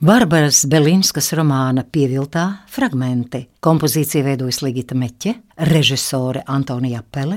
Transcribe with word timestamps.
Barbaras 0.00 0.62
Belinskas 0.64 1.26
romāna 1.36 1.82
Pieviltā 1.84 2.64
fragmenti. 2.72 3.42
Kompozīciju 3.60 4.24
veidojas 4.24 4.62
Ligita 4.64 4.96
Meķe, 4.96 5.34
režisore 5.68 6.40
Antonija 6.48 7.04
Pele, 7.04 7.36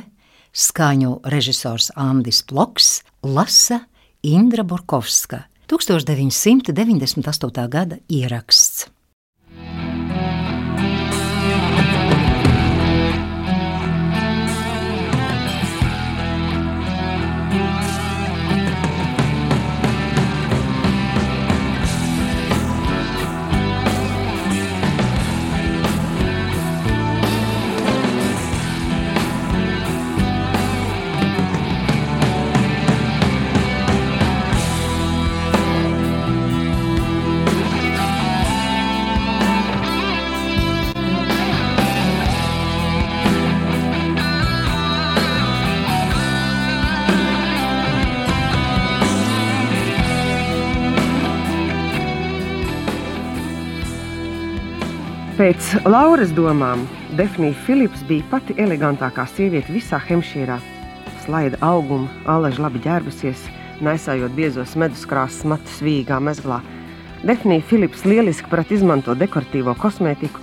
skaņu 0.55 1.27
režisors 1.27 1.91
Andis 1.99 2.39
Ploks, 2.47 3.03
lasa 3.27 3.83
Indra 4.23 4.63
Burkovska. 4.63 5.43
1998. 5.67 7.67
gada 7.67 7.99
ieraksts. 8.07 8.92
Pēc 55.43 55.73
Lauras 55.83 56.29
domām, 56.31 56.85
Defnija 57.19 57.51
Filips 57.65 57.99
bija 58.07 58.23
pati 58.31 58.53
elegantākā 58.63 59.25
sieviete 59.27 59.73
visā 59.75 59.97
Hemšīrā. 59.99 60.55
Slaida 61.25 61.59
auguma, 61.67 62.07
alaži 62.31 62.63
labi 62.63 62.79
ģērbusies, 62.85 63.41
nesājot 63.83 64.31
biezos 64.37 64.77
medus 64.79 65.03
krāsas 65.03 65.43
matus 65.51 65.81
vīgā 65.83 66.21
mezglā. 66.23 66.61
Defnija 67.27 67.65
Filips 67.73 68.05
lieliski 68.07 68.47
prāt 68.53 68.71
izmanto 68.71 69.17
dekoratīvo 69.19 69.75
kosmētiku. 69.83 70.39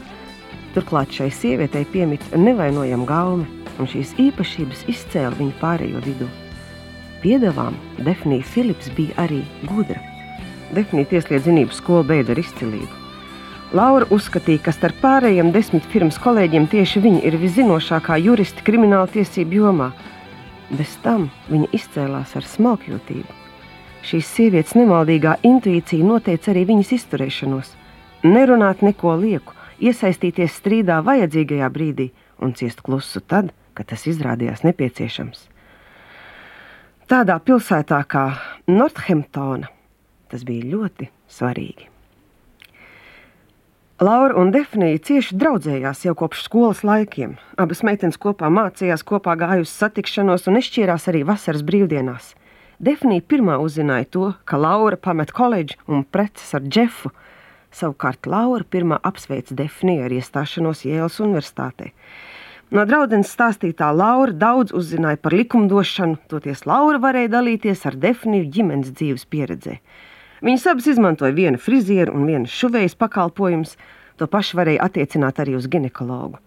Turklāt 0.76 1.16
šai 1.16 1.30
sievietei 1.32 1.88
piemīt 1.88 2.28
nevainojama 2.36 3.08
gaume, 3.08 3.48
un 3.80 3.88
šīs 3.88 4.12
īpašības 4.20 4.84
izcēla 4.92 5.32
viņu 5.40 5.56
pārējo 5.64 6.04
vidū. 6.10 6.28
Piedevām 7.24 7.80
Defnija 8.04 8.52
Filips 8.52 8.92
bija 9.00 9.16
arī 9.24 9.46
gudra. 9.64 10.04
Defnija 10.76 11.14
tieslietu 11.16 11.48
zinību 11.48 11.80
skolu 11.80 12.10
beidza 12.12 12.36
ar 12.36 12.48
izcilību. 12.50 12.99
Laura 13.70 14.06
uzskatīja, 14.10 14.64
ka 14.64 14.72
starp 14.74 14.96
pārējiem 14.98 15.52
desmit 15.54 15.84
firmas 15.92 16.16
kolēģiem 16.18 16.64
tieši 16.72 17.00
viņa 17.04 17.20
ir 17.28 17.36
viszinošākā 17.38 18.16
jurista 18.18 18.64
krimināla 18.66 19.06
tiesību 19.12 19.60
jomā. 19.60 19.92
Bez 20.74 20.96
tam 21.04 21.28
viņa 21.52 21.68
izcēlās 21.78 22.32
ar 22.34 22.48
smalkjūtību. 22.50 23.36
Šīs 24.10 24.26
sievietes 24.26 24.74
nemaldīgā 24.74 25.36
intuīcija 25.46 26.06
noteica 26.06 26.50
arī 26.50 26.64
viņas 26.72 26.90
izturēšanos. 26.96 27.70
Nerunāt 28.26 28.82
neko 28.82 29.14
lieku, 29.20 29.54
iesaistīties 29.78 30.56
strīdā 30.58 30.98
vajadzīgajā 31.06 31.70
brīdī 31.70 32.08
un 32.42 32.56
ciest 32.58 32.82
klusu 32.82 33.22
tad, 33.22 33.52
kad 33.78 33.92
tas 33.92 34.02
izrādījās 34.10 34.64
nepieciešams. 34.66 35.46
Tādā 37.06 37.38
pilsētā 37.38 38.02
kā 38.10 38.26
Northamptona 38.66 39.70
tas 40.30 40.42
bija 40.46 40.66
ļoti 40.74 41.10
svarīgi. 41.30 41.89
Laura 44.00 44.32
un 44.40 44.48
Defnija 44.48 44.96
cieši 45.04 45.34
draudzējās 45.36 46.06
jau 46.06 46.14
kopš 46.16 46.46
skolas 46.46 46.78
laikiem. 46.88 47.34
Abas 47.60 47.82
meitenes 47.84 48.16
kopā 48.16 48.48
mācījās, 48.48 49.02
kopā 49.04 49.34
gāja 49.36 49.60
uz 49.60 49.74
satikšanos 49.76 50.48
un 50.48 50.56
izšķīrās 50.56 51.04
arī 51.12 51.20
vasaras 51.28 51.60
brīvdienās. 51.68 52.30
Defnija 52.80 53.20
pirmā 53.20 53.58
uzzināja 53.60 54.08
to, 54.08 54.30
ka 54.48 54.56
Laura 54.56 54.96
pamet 54.96 55.34
koledžu 55.36 55.76
un 55.84 56.06
preces 56.08 56.56
ar 56.56 56.64
Džefu. 56.64 57.12
Savukārt 57.76 58.24
Laura 58.24 58.64
pirmā 58.64 58.96
apsveica 59.04 59.52
Defniju 59.58 60.08
ar 60.08 60.16
iestāšanos 60.16 60.86
Jēlas 60.88 61.20
Universitātē. 61.20 61.90
No 62.72 62.88
draudzenes 62.88 63.28
stāstītā 63.36 63.92
Laura 63.92 64.32
daudz 64.32 64.72
uzzināja 64.72 65.20
par 65.20 65.36
likumdošanu, 65.36 66.22
toties 66.32 66.64
Laura 66.64 67.04
varēja 67.04 67.34
dalīties 67.36 67.84
ar 67.84 68.00
Defniju 68.00 68.48
ģimenes 68.48 68.96
dzīves 68.96 69.28
pieredzē. 69.28 69.76
Viņas 70.44 70.66
abas 70.72 70.88
izmantoja 70.88 71.36
vienu 71.36 71.60
frizieru 71.60 72.14
un 72.16 72.28
vienu 72.28 72.48
šuvējas 72.48 72.96
pakalpojumus. 73.00 73.76
To 74.20 74.28
pašu 74.28 74.58
varēja 74.60 74.84
attiecināt 74.84 75.40
arī 75.40 75.56
uz 75.56 75.68
ginekologu. 75.70 76.40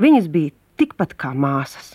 Viņas 0.00 0.26
bija 0.30 0.54
tikpat 0.80 1.14
kā 1.18 1.32
māsas. 1.34 1.94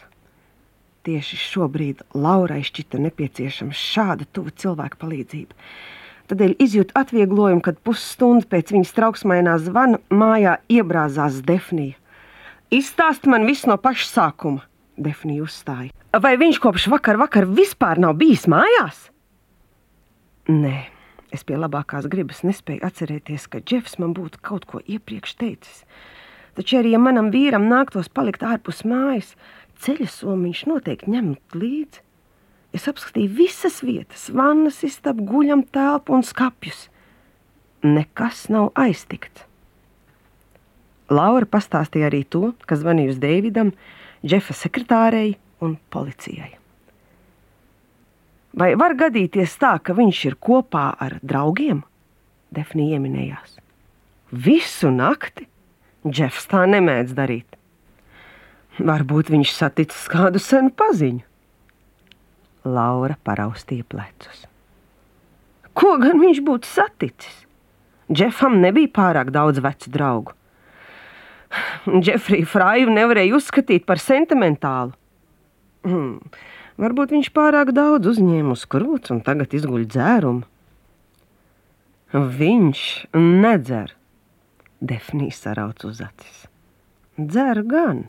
Tieši 1.06 1.38
šobrīd 1.38 2.02
Laurai 2.18 2.64
šķita 2.66 3.00
nepieciešama 3.04 3.76
šāda 3.78 4.26
tuva 4.34 4.54
cilvēka 4.58 4.98
palīdzība. 5.02 5.54
Tādēļ 6.32 6.56
izjūtu 6.66 6.96
atvieglojumu, 6.98 7.62
kad 7.62 7.78
pusstundu 7.86 8.48
pēc 8.50 8.74
viņas 8.74 8.96
trauksmainā 8.98 9.60
zvana 9.62 10.00
mājā 10.10 10.56
iebrāzās 10.74 11.44
Defnija. 11.46 12.00
Izstāst 12.74 13.28
man 13.30 13.46
visu 13.46 13.70
no 13.70 13.78
paša 13.78 14.08
sākuma, 14.10 14.66
Defnija 14.98 15.46
uzstāja. 15.46 15.94
Vai 16.16 16.34
viņš 16.42 16.58
kopš 16.64 16.88
vakar, 16.90 17.20
vakar 17.22 17.46
vispār 17.46 18.02
nav 18.02 18.16
bijis 18.18 18.48
mājās? 18.50 19.10
Nē, 20.50 20.78
Es 21.34 21.44
pie 21.47 21.58
labākās 21.58 22.06
gribas 22.12 22.44
nespēju 22.46 22.84
atcerēties, 22.86 23.47
ka 23.50 23.62
Džefs 23.63 23.97
man 24.02 24.13
būtu 24.18 24.41
kaut 24.46 24.68
ko 24.69 24.81
iepriekš 24.86 25.36
teicis. 25.41 25.84
Taču 26.56 26.80
arī, 26.80 26.94
ja 26.96 27.02
manam 27.02 27.31
vīram 27.34 27.66
nāktos 27.72 28.08
palikt 28.08 28.46
ārpus 28.46 28.84
mājas, 28.88 29.34
ceļa 29.81 30.08
somu 30.12 30.47
viņš 30.47 30.62
noteikti 30.69 31.12
ņemt 31.12 31.58
līdzi. 31.58 32.03
Es 32.75 32.90
apskatīju 32.91 33.31
visas 33.38 33.80
vietas, 33.84 34.28
vannas, 34.35 34.81
istabu, 34.84 35.25
guļam 35.28 35.64
telpu 35.75 36.16
un 36.16 36.24
skapjus. 36.28 36.90
Nekas 37.85 38.47
nav 38.52 38.72
aiztikts. 38.80 39.46
Laura 41.12 41.46
pastāstīja 41.46 42.09
arī 42.09 42.24
to, 42.25 42.50
ka 42.66 42.78
zvanījusi 42.80 43.22
Deividam, 43.22 43.72
Džefa 44.25 44.56
sekretārei 44.58 45.35
un 45.62 45.78
policijai. 45.94 46.56
Vai 48.56 48.72
var 48.80 48.96
gadīties 48.96 49.58
tā, 49.60 49.76
ka 49.84 49.96
viņš 49.98 50.22
ir 50.30 50.38
kopā 50.40 50.88
ar 51.02 51.18
draugiem? 51.22 51.84
Defnija 52.56 52.96
ieminējās. 52.96 53.58
Visu 54.32 54.92
nakti? 54.96 55.48
Džefs 56.08 56.48
tā 56.52 56.64
nemēdz 56.70 57.16
darīt. 57.18 57.58
Varbūt 58.80 59.32
viņš 59.34 59.52
saticis 59.56 60.08
kādu 60.12 60.40
senu 60.44 60.72
paziņu. 60.76 61.24
Laura 62.66 63.18
paraustīja 63.28 63.86
plecus. 63.90 64.46
Ko 65.76 65.98
gan 66.02 66.22
viņš 66.24 66.42
būtu 66.46 66.70
saticis? 66.70 67.44
Džefam 68.12 68.60
nebija 68.62 68.92
pārāk 68.96 69.32
daudz 69.34 69.60
vecu 69.66 69.92
draugu. 69.92 70.36
Džefriju 72.06 72.48
Frāju 72.50 72.92
nevarēja 72.94 73.36
uzskatīt 73.38 73.86
par 73.88 74.02
sentimentālu. 74.02 74.94
Hmm. 75.86 76.20
Varbūt 76.81 77.13
viņš 77.16 77.30
pārāk 77.36 77.72
daudz 77.75 78.09
uzņēma 78.12 78.52
uz 78.56 78.66
krūts 78.68 79.13
un 79.16 79.22
tagad 79.24 79.53
izguļ 79.56 79.86
dzērumu. 79.94 80.44
Viņš 82.16 82.81
nedzer. 83.16 83.96
Defnīs 84.84 85.40
sarauc 85.44 85.81
uz 85.88 86.02
acis. 86.03 86.46
Dzer 87.16 87.64
gan. 87.64 88.06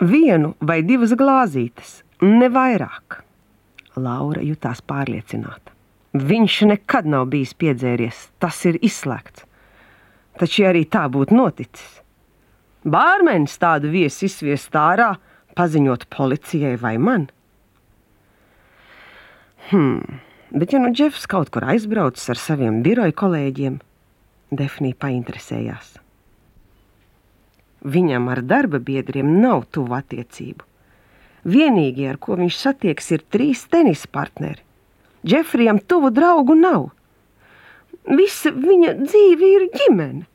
Vienu 0.00 0.54
vai 0.60 0.80
divas 0.84 1.12
glāzītes, 1.16 2.00
ne 2.24 2.48
vairāk. 2.52 3.20
Laura 4.00 4.44
jutās 4.44 4.80
pārliecināta. 4.80 5.72
Viņš 6.16 6.60
nekad 6.70 7.08
nav 7.08 7.28
bijis 7.32 7.52
piedzēries, 7.54 8.28
tas 8.40 8.60
ir 8.68 8.78
izslēgts. 8.84 9.44
Taču 10.40 10.64
arī 10.68 10.86
tā 10.88 11.04
būtu 11.12 11.36
noticis. 11.36 12.00
Bārmenis 12.84 13.58
tādu 13.60 13.90
viesu 13.92 14.24
izsviest 14.28 14.76
ārā, 14.76 15.12
paziņot 15.58 16.06
policijai 16.12 16.76
vai 16.80 16.96
man? 16.98 17.28
Hmm, 19.70 20.20
bet 20.50 20.74
ja 20.74 20.80
nu 20.82 20.92
Džefs 20.94 21.28
kaut 21.30 21.52
kur 21.54 21.66
aizbraucis 21.70 22.30
ar 22.32 22.40
saviem 22.40 22.82
biroja 22.86 23.14
kolēģiem, 23.14 23.80
Defnija 24.50 24.98
painteresējās. 24.98 25.92
Viņam 27.86 28.26
ar 28.32 28.42
darba 28.44 28.80
biedriem 28.82 29.38
nav 29.40 29.68
tuvu 29.72 29.94
attiecību. 29.96 30.66
Vienīgie, 31.48 32.10
ar 32.10 32.18
ko 32.20 32.36
viņš 32.36 32.56
satiekas, 32.58 33.12
ir 33.14 33.22
trīs 33.32 33.62
tenisa 33.70 34.10
partneri. 34.12 34.60
Džefrijam 35.24 35.78
tuvu 35.80 36.10
draugu 36.12 36.56
nav. 36.58 36.90
Visa 38.10 38.52
viņa 38.52 38.96
dzīve 39.00 39.48
ir 39.54 39.66
ģimene. 39.76 40.26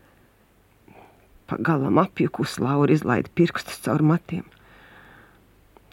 Pagalam 1.45 2.00
apjukus 2.01 2.57
Laura 2.57 2.94
izlaida 2.94 3.29
pirkstus 3.38 3.83
caur 3.85 4.01
matiem. 4.01 4.45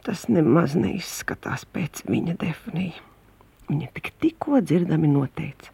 Tas 0.03 0.27
nemaz 0.27 0.75
neizskatās 0.75 1.63
pēc 1.71 2.03
viņa 2.11 2.35
definija. 2.41 2.99
Viņa 3.69 3.89
tik 3.95 4.11
tikko 4.23 4.59
dzirdami 4.61 5.11
noteica. 5.11 5.71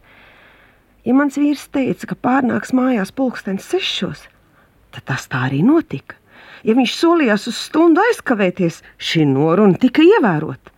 Ja 1.08 1.14
mans 1.16 1.38
vīrs 1.40 1.64
teica, 1.72 2.10
ka 2.10 2.16
pārnāks 2.26 2.74
mājās 2.76 3.14
pulkstenis 3.16 3.68
sešos, 3.70 4.26
tad 4.92 5.06
tas 5.08 5.24
tā 5.32 5.46
arī 5.46 5.62
notika. 5.64 6.18
Ja 6.66 6.74
viņš 6.76 6.96
solījās 6.98 7.46
uz 7.48 7.56
stundu 7.68 8.02
aizkavēties, 8.02 8.82
šī 8.98 9.24
noruna 9.30 9.78
tika 9.80 10.04
ievērota. 10.04 10.74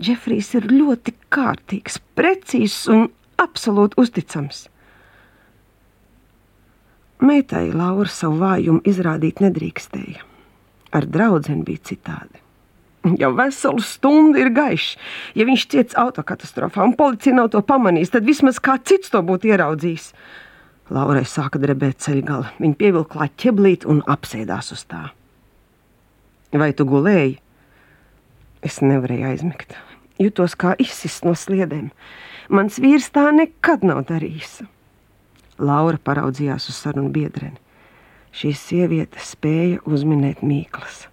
Džefrijs 0.00 0.54
ir 0.56 0.70
ļoti 0.70 1.12
kārtīgs, 1.32 2.00
precīzs 2.16 2.86
un 2.92 3.06
absolūti 3.40 4.00
uzticams. 4.00 4.64
Meitai 7.20 7.68
Laura 7.72 8.08
savu 8.12 8.40
vājumu 8.40 8.84
izrādīt 8.88 9.44
nedrīkstēja. 9.44 10.24
Ar 10.96 11.08
draugu 11.08 11.60
bija 11.64 11.84
citādi. 11.92 12.45
Jau 13.22 13.32
veselu 13.36 13.82
stundu 13.84 14.40
ir 14.42 14.50
gaišs. 14.56 14.96
Ja 15.38 15.46
viņš 15.48 15.66
ciets 15.72 15.98
autokatastrofā 15.98 16.84
un 16.84 16.96
policija 16.98 17.36
nav 17.36 17.52
to 17.54 17.62
pamanījusi, 17.66 18.14
tad 18.16 18.28
vismaz 18.28 18.60
kā 18.62 18.78
cits 18.82 19.12
to 19.12 19.22
būtu 19.26 19.52
ieraudzījis. 19.52 20.10
Laurai 20.94 21.24
sāka 21.26 21.58
drebēt 21.58 21.98
ceļgala. 22.04 22.52
Viņa 22.62 22.78
pievilka 22.78 23.26
ķeblīti 23.42 23.88
un 23.90 24.04
apsēdās 24.06 24.70
uz 24.76 24.84
tā. 24.86 25.08
Vai 26.54 26.70
tu 26.78 26.86
gulēji? 26.86 27.40
Es 28.64 28.78
nevarēju 28.82 29.26
aizmigt. 29.32 29.74
Jutos 30.22 30.54
kā 30.56 30.72
izsist 30.80 31.26
no 31.26 31.34
sliedēm. 31.36 31.90
Mans 32.48 32.78
vīrs 32.80 33.10
tā 33.12 33.26
nekad 33.34 33.82
nav 33.84 34.04
darījis. 34.08 34.62
Laura 35.58 35.98
paraudzījās 35.98 36.70
uz 36.70 36.78
sarunu 36.78 37.10
biedreni. 37.12 37.58
Šī 38.36 38.52
sieviete 38.56 39.20
spēja 39.24 39.82
uzminēt 39.88 40.42
mīklas. 40.46 41.06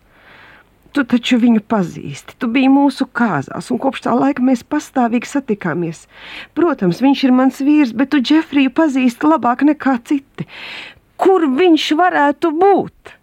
Tu 0.94 1.02
taču 1.10 1.40
viņu 1.42 1.64
pazīsti, 1.66 2.36
tu 2.38 2.48
biji 2.54 2.70
mūsu 2.70 3.08
kāzās, 3.18 3.72
un 3.74 3.80
kopš 3.82 4.04
tā 4.06 4.14
laika 4.14 4.44
mēs 4.46 4.62
pastāvīgi 4.62 5.26
satikāmies. 5.26 6.04
Protams, 6.54 7.02
viņš 7.02 7.24
ir 7.26 7.34
mans 7.34 7.62
vīrs, 7.66 7.96
bet 7.98 8.12
tu 8.14 8.22
Džefriju 8.22 8.70
pazīsti 8.78 9.32
labāk 9.32 9.66
nekā 9.66 9.96
citi. 10.06 10.46
Kur 11.18 11.48
viņš 11.50 11.88
varētu 11.98 12.54
būt? 12.62 13.16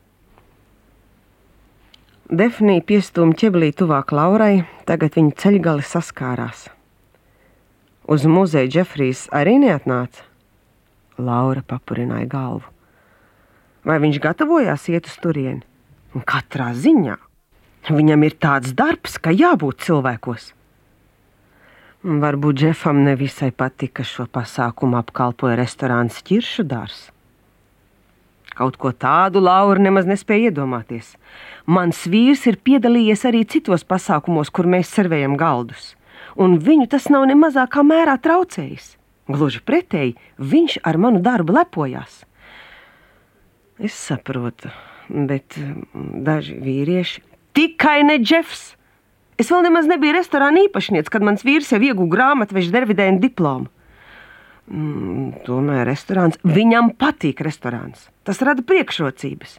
Defnija 2.31 2.83
piestūma 2.87 3.39
ķeblī 3.39 3.71
tuvāk 3.79 4.11
Laurai, 4.15 4.65
tagad 4.91 5.15
viņa 5.19 5.39
ceļgali 5.39 5.87
saskārās. 5.87 6.67
Uz 8.11 8.27
muzeja 8.27 8.67
Džefrijs 8.67 9.29
arī 9.31 9.61
neatnāca. 9.63 10.27
Laura 11.23 11.63
papurināja 11.63 12.27
galvu. 12.31 12.67
Vai 13.87 14.03
viņš 14.03 14.19
gatavojās 14.23 14.91
iet 14.91 15.07
uz 15.07 15.19
turieni? 15.23 15.63
Katrā 16.27 16.73
ziņā. 16.75 17.21
Viņam 17.89 18.27
ir 18.27 18.37
tāds 18.37 18.75
darbs, 18.77 19.17
ka 19.17 19.33
jābūt 19.33 19.81
cilvēkos. 19.87 20.51
Varbūt 22.01 22.57
Džefam 22.57 23.03
nevisai 23.05 23.51
patika 23.53 24.05
šo 24.05 24.25
pasākumu 24.33 24.99
apkalpoja 25.01 25.57
restorāns 25.59 26.21
Čiršu 26.25 26.65
dārs. 26.69 27.09
Kaut 28.57 28.77
ko 28.81 28.93
tādu 28.93 29.41
Laura 29.41 29.81
nemaz 29.81 30.09
nespēja 30.09 30.51
iedomāties. 30.51 31.15
Mans 31.65 32.03
vīrs 32.09 32.47
ir 32.51 32.59
piedalījies 32.61 33.25
arī 33.29 33.45
citos 33.49 33.85
pasākumos, 33.89 34.51
kur 34.53 34.69
mēs 34.69 34.91
servējam 34.93 35.37
galdus, 35.41 35.95
un 36.37 36.59
viņu 36.61 36.89
tas 36.93 37.09
nav 37.13 37.29
ne 37.31 37.37
mazākā 37.39 37.85
mērā 37.87 38.19
traucējis. 38.21 38.97
Gluži 39.31 39.63
pretēji, 39.65 40.17
viņš 40.37 40.81
ar 40.85 40.99
manu 41.01 41.21
darbu 41.25 41.55
lepojās. 41.57 42.25
Es 43.81 43.97
saprotu, 43.97 44.73
bet 45.09 45.57
daži 45.95 46.59
vīrieši 46.61 47.30
tikai 47.57 48.03
ne 48.07 48.19
Džefs. 48.23 48.75
Es 49.41 49.49
vēl 49.49 49.65
nemaz 49.65 49.89
nebiju 49.89 50.15
restorāna 50.19 50.67
īpašnieks, 50.67 51.09
kad 51.13 51.25
mans 51.25 51.45
vīrs 51.47 51.71
jau 51.73 51.81
ieguva 51.81 52.13
grāmatveža 52.13 52.75
dervidēna 52.75 53.23
diplomu. 53.23 53.71
Mm, 54.71 55.41
tomēr 55.47 55.89
restorāns 55.89 56.39
viņam 56.47 56.93
patīk. 57.01 57.41
Restorāns. 57.43 58.07
Tas 58.27 58.43
rada 58.45 58.63
priekšrocības. 58.63 59.59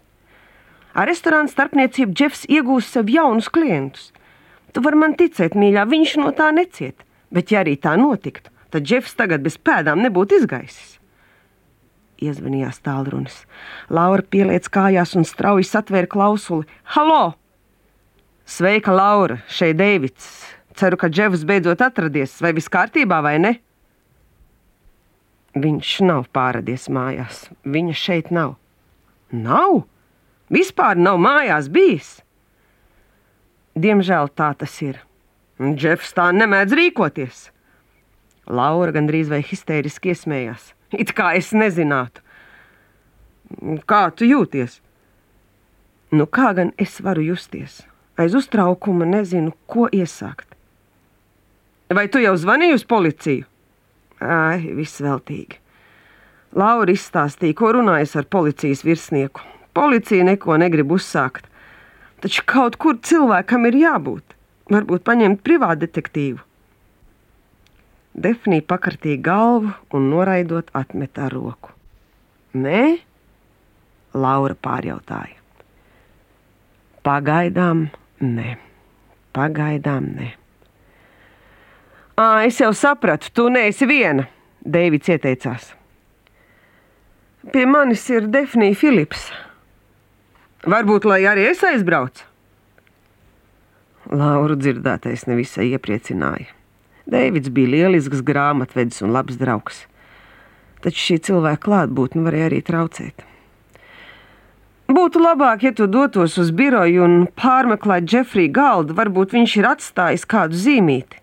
Ar 0.96 1.10
restorānu 1.10 1.52
starpniecību 1.52 2.16
Džefs 2.16 2.46
iegūs 2.52 2.88
sev 2.94 3.12
jaunus 3.12 3.50
klientus. 3.52 4.12
Tu 4.72 4.84
vari 4.84 5.00
man 5.02 5.18
ticēt, 5.20 5.58
mīļā, 5.58 5.84
viņš 5.88 6.16
no 6.22 6.32
tā 6.36 6.52
neciet. 6.56 7.04
Bet, 7.32 7.52
ja 7.52 7.64
arī 7.64 7.78
tā 7.80 7.98
notiktu, 8.00 8.52
tad 8.72 8.88
Džefs 8.88 9.16
tagad 9.20 9.44
bez 9.44 9.58
pēdām 9.60 10.04
nebūtu 10.04 10.40
izgaisis. 10.40 10.98
Iezvanījās 12.22 12.80
tālrunis. 12.86 13.44
Laura 13.90 14.24
pieliec 14.24 14.68
kājās 14.72 15.16
un 15.18 15.28
strauji 15.28 15.68
satvēra 15.68 16.12
klausuli. 16.12 16.68
Halo! 16.96 17.41
Sveika, 18.52 18.92
Laura! 18.92 19.38
Šeit 19.48 19.78
Deivids! 19.80 20.26
Ceru, 20.76 20.98
ka 21.00 21.08
Džefs 21.08 21.46
beidzot 21.48 21.80
atradies. 21.86 22.34
Vai 22.44 22.52
viss 22.58 22.68
kārtībā 22.72 23.22
vai 23.24 23.38
ne? 23.40 23.52
Viņš 25.56 25.92
nav 26.04 26.26
pāradies 26.36 26.90
mājās. 26.92 27.46
Viņa 27.64 27.96
šeit 27.96 28.32
nav. 28.36 28.58
Nav? 29.32 29.86
Vispār 30.52 31.00
nav 31.00 31.20
mājās 31.24 31.70
bijis. 31.72 32.10
Diemžēl 33.80 34.28
tā 34.36 34.50
tas 34.60 34.76
ir. 34.84 35.00
Džefs 35.62 36.12
tā 36.18 36.26
nemēdz 36.36 36.76
rīkoties. 36.76 37.46
Laura 38.52 38.92
gandrīz 38.98 39.32
vai 39.32 39.40
histēriski 39.48 40.12
iesmējās. 40.12 40.74
It 40.92 41.14
kā 41.16 41.30
es 41.40 41.54
nezinātu. 41.56 42.20
Kā 43.88 44.02
tu 44.12 44.28
jūties? 44.28 44.82
Nu, 46.12 46.28
kā 46.28 46.52
gan 46.58 46.76
es 46.76 47.00
varu 47.00 47.24
justies? 47.30 47.80
Aiz 48.22 48.36
uztraukuma 48.38 49.08
nezinu, 49.10 49.56
ko 49.66 49.88
iesākt. 49.90 50.46
Vai 51.92 52.06
tu 52.12 52.22
jau 52.22 52.36
zvanīji 52.38 52.78
uz 52.78 52.84
policiju? 52.88 53.48
Ai, 54.22 54.60
viss 54.78 55.02
veltīgi. 55.02 55.58
Laura 56.54 56.94
izstāstīja, 56.94 57.56
ko 57.58 57.72
runājas 57.78 58.14
ar 58.20 58.28
policijas 58.30 58.84
virsnieku. 58.86 59.42
Policija 59.74 60.28
neko 60.28 60.60
negrib 60.62 60.92
uzsākt. 60.94 61.48
Taču 62.22 62.44
kaut 62.46 62.78
kur 62.78 63.00
cilvēkam 63.02 63.66
ir 63.72 63.80
jābūt. 63.82 64.36
Varbūt 64.72 65.06
paņemt 65.08 65.42
privātu 65.44 65.88
detektīvu. 65.88 66.42
Defnija 68.22 68.68
pakartīja 68.68 69.24
galvu 69.24 69.72
un 69.96 70.10
noraidot 70.12 70.70
atmetā 70.78 71.32
roku. 71.32 71.72
Nē, 72.54 73.00
Laura 74.14 74.58
pārjautāja. 74.60 75.40
Pagaidām, 77.08 77.88
nē, 78.22 78.56
pagaidām, 79.36 80.08
nē. 80.18 80.30
À, 82.22 82.44
es 82.46 82.60
jau 82.62 82.72
sapratu, 82.78 83.32
tu 83.34 83.50
neesi 83.50 83.88
viena, 83.90 84.28
Deivids 84.62 85.10
ieteicās. 85.10 85.72
Pie 87.50 87.64
manis 87.66 88.04
ir 88.14 88.28
Defnija 88.30 88.78
Filips. 88.78 89.32
Varbūt, 90.70 91.08
lai 91.10 91.24
arī 91.26 91.48
es 91.50 91.64
aizbraucu? 91.66 92.28
Lauru 94.12 94.58
dzirdētais 94.60 95.26
nevisai 95.26 95.72
iepriecināja. 95.72 96.52
Deivids 97.10 97.50
bija 97.50 97.72
lielisks 97.74 98.22
grāmatvedis 98.28 99.02
un 99.02 99.16
labs 99.16 99.40
draugs. 99.42 99.86
Taču 100.86 101.02
šī 101.08 101.18
cilvēka 101.30 101.66
klātbūtne 101.66 102.26
varēja 102.28 102.52
arī 102.52 102.62
traucēt. 102.66 103.26
Būtu 104.92 105.22
labāk, 105.24 105.64
ja 105.64 105.72
tu 105.72 105.88
dotos 105.88 106.36
uz 106.42 106.50
biroju 106.52 107.04
un 107.06 107.18
pārmeklētu 107.40 108.12
Džefriju 108.12 108.52
galdu. 108.56 108.96
Varbūt 108.98 109.36
viņš 109.38 109.58
ir 109.62 109.68
atstājis 109.70 110.28
kādu 110.28 110.58
zīmīti. 110.60 111.22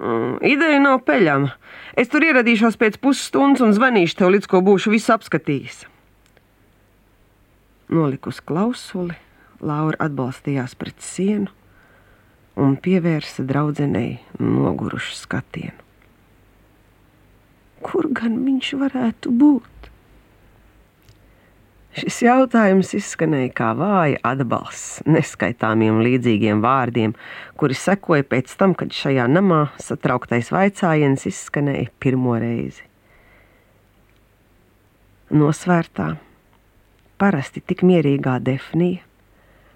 Mm, 0.00 0.38
ideja 0.48 0.78
nav 0.80 1.02
peļama. 1.04 1.52
Es 2.00 2.08
tur 2.08 2.24
ieradīšos 2.24 2.78
pēc 2.80 2.96
pusstundas 3.02 3.60
un 3.64 3.74
zvanīšu 3.76 4.16
tev, 4.16 4.30
līdz 4.32 4.48
ko 4.48 4.62
būšu 4.64 4.94
visu 4.94 5.12
apskatījis. 5.12 5.82
Nolikus 7.92 8.38
klausuli, 8.40 9.18
Laura 9.60 9.98
atbalstījās 10.06 10.72
pret 10.78 11.02
sienu 11.04 11.50
un 12.60 12.78
pievērsa 12.80 13.44
draudzenei 13.44 14.20
nogurušu 14.40 15.18
skatienu. 15.18 15.76
Kur 17.84 18.08
gan 18.16 18.40
viņš 18.46 18.72
varētu 18.80 19.32
būt? 19.36 19.69
Šis 21.90 22.20
jautājums 22.22 22.92
izskanēja 22.94 23.50
kā 23.50 23.72
vāja 23.74 24.20
atbalsts 24.30 25.00
neskaitāmiem 25.10 25.98
līdzīgiem 26.06 26.60
vārdiem, 26.62 27.16
kuri 27.58 27.74
sekoja 27.74 28.22
pēc 28.30 28.54
tam, 28.60 28.76
kad 28.78 28.94
šajā 28.94 29.24
namā 29.26 29.64
satrauktais 29.82 30.52
vaicājiens 30.54 31.26
izskanēja 31.26 31.90
pirmo 31.98 32.36
reizi. 32.38 32.86
Nosvērtā, 35.34 36.12
parasti 37.18 37.62
tik 37.62 37.82
mierīgā 37.86 38.38
defnija 38.38 39.02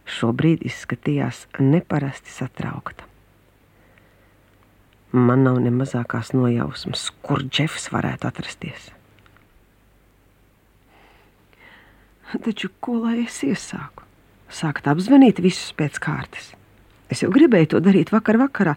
šobrīd 0.06 0.62
izskatījās 0.70 1.48
neparasti 1.58 2.30
satraukta. 2.30 3.10
Man 5.14 5.44
nav 5.46 5.60
ne 5.62 5.70
mazākās 5.70 6.30
nojausmas, 6.34 7.08
kur 7.22 7.42
Džefs 7.46 7.90
varētu 7.94 8.30
atrasties. 8.30 8.92
Taču 12.44 12.70
ko 12.80 12.98
lai 13.04 13.24
es 13.24 13.40
iesāku? 13.46 14.04
Sākt 14.50 14.88
apzvanīt 14.90 15.40
visus 15.42 15.72
pēc 15.76 15.98
kārtas. 16.02 16.52
Es 17.12 17.22
jau 17.22 17.30
gribēju 17.32 17.74
to 17.74 17.80
darīt 17.84 18.10
vakar 18.14 18.38
vakarā, 18.40 18.74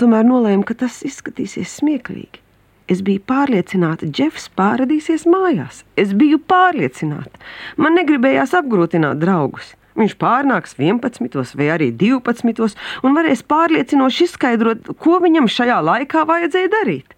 tomēr 0.00 0.26
nolēmu, 0.26 0.64
ka 0.66 0.74
tas 0.82 1.02
izskatīsies 1.06 1.78
smieklīgi. 1.80 2.42
Es 2.90 3.02
biju 3.02 3.20
pārliecināta, 3.26 4.06
ka 4.06 4.14
Džefs 4.14 4.46
pārādīsies 4.58 5.26
mājās. 5.26 5.82
Es 5.98 6.12
biju 6.14 6.38
pārliecināta. 6.38 7.42
Man 7.82 7.98
negribējās 7.98 8.54
apgrūtināt 8.60 9.18
draugus. 9.22 9.74
Viņš 9.98 10.14
pārnāks 10.20 10.76
11. 10.78 11.56
vai 11.58 11.68
arī 11.72 11.90
12. 11.90 12.76
un 13.02 13.16
varēs 13.16 13.42
pārliecinoši 13.48 14.26
izskaidrot, 14.28 14.92
ko 15.02 15.18
viņam 15.24 15.50
šajā 15.50 15.80
laikā 15.88 16.26
vajadzēja 16.28 16.72
darīt. 16.74 17.15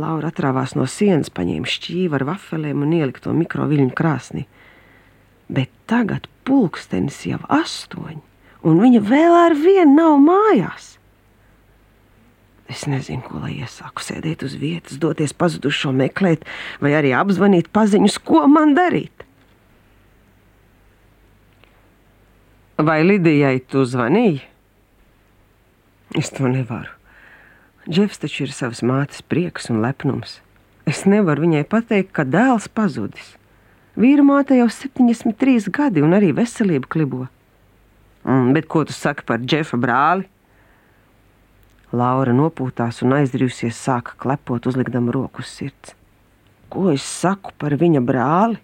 Laura 0.00 0.30
atrāvās 0.32 0.72
no 0.78 0.86
sienas, 0.88 1.28
paņēma 1.34 1.68
šķīvi 1.68 2.16
ar 2.16 2.24
vafelēm 2.30 2.84
un 2.86 2.94
ielika 2.96 3.26
to 3.26 3.34
mikroviļņu 3.36 3.92
krāsnī. 3.96 4.46
Bet 5.52 5.68
tagad 5.90 6.30
pulkstenis 6.48 7.18
jau 7.28 7.42
astoņi, 7.52 8.22
un 8.64 8.80
viņa 8.80 9.02
vēl 9.04 9.36
ar 9.36 9.56
vienu 9.58 9.92
nav 9.98 10.16
mājās. 10.24 10.94
Es 12.72 12.86
nezinu, 12.88 13.20
ko 13.26 13.42
lai 13.42 13.58
iesāku. 13.58 14.00
Sēdēt 14.00 14.46
uz 14.46 14.54
vietas, 14.56 14.96
doties 15.00 15.34
pazudušo 15.36 15.92
meklēt, 15.92 16.46
vai 16.80 16.94
arī 16.96 17.12
apzvanīt 17.18 17.68
paziņus, 17.74 18.16
ko 18.24 18.46
man 18.48 18.72
darīt. 18.78 19.26
Vai 22.80 23.02
Lidijai 23.04 23.60
tu 23.68 23.84
zvanīji? 23.86 24.40
Es 26.16 26.32
to 26.32 26.48
nevaru. 26.48 27.01
Džefs 27.88 28.20
taču 28.22 28.44
ir 28.46 28.52
savas 28.54 28.82
mātes 28.86 29.24
prieks 29.26 29.66
un 29.72 29.80
lepnums. 29.82 30.38
Es 30.86 31.02
nevaru 31.06 31.46
viņai 31.46 31.62
pateikt, 31.66 32.12
ka 32.14 32.22
dēls 32.22 32.68
pazudis. 32.70 33.32
Vīra 33.98 34.22
māte 34.24 34.56
jau 34.56 34.68
73 34.70 35.66
gadi 35.74 36.02
un 36.02 36.14
arī 36.14 36.30
veselība 36.36 36.88
klibo. 36.88 37.26
Mm, 38.22 38.52
bet 38.54 38.68
ko 38.70 38.84
tu 38.86 38.94
saki 38.94 39.26
par 39.26 39.42
Džefa 39.42 39.78
brāli? 39.82 40.28
Laura 41.92 42.32
nopūtās 42.32 43.02
un 43.04 43.18
aizdarījusies, 43.18 43.76
sāka 43.76 44.14
klepot, 44.22 44.64
uzlikdama 44.70 45.12
roku 45.12 45.42
uz 45.42 45.50
sirds. 45.50 45.96
Ko 46.72 46.86
es 46.94 47.04
saku 47.04 47.52
par 47.60 47.74
viņa 47.76 48.00
brāli? 48.06 48.62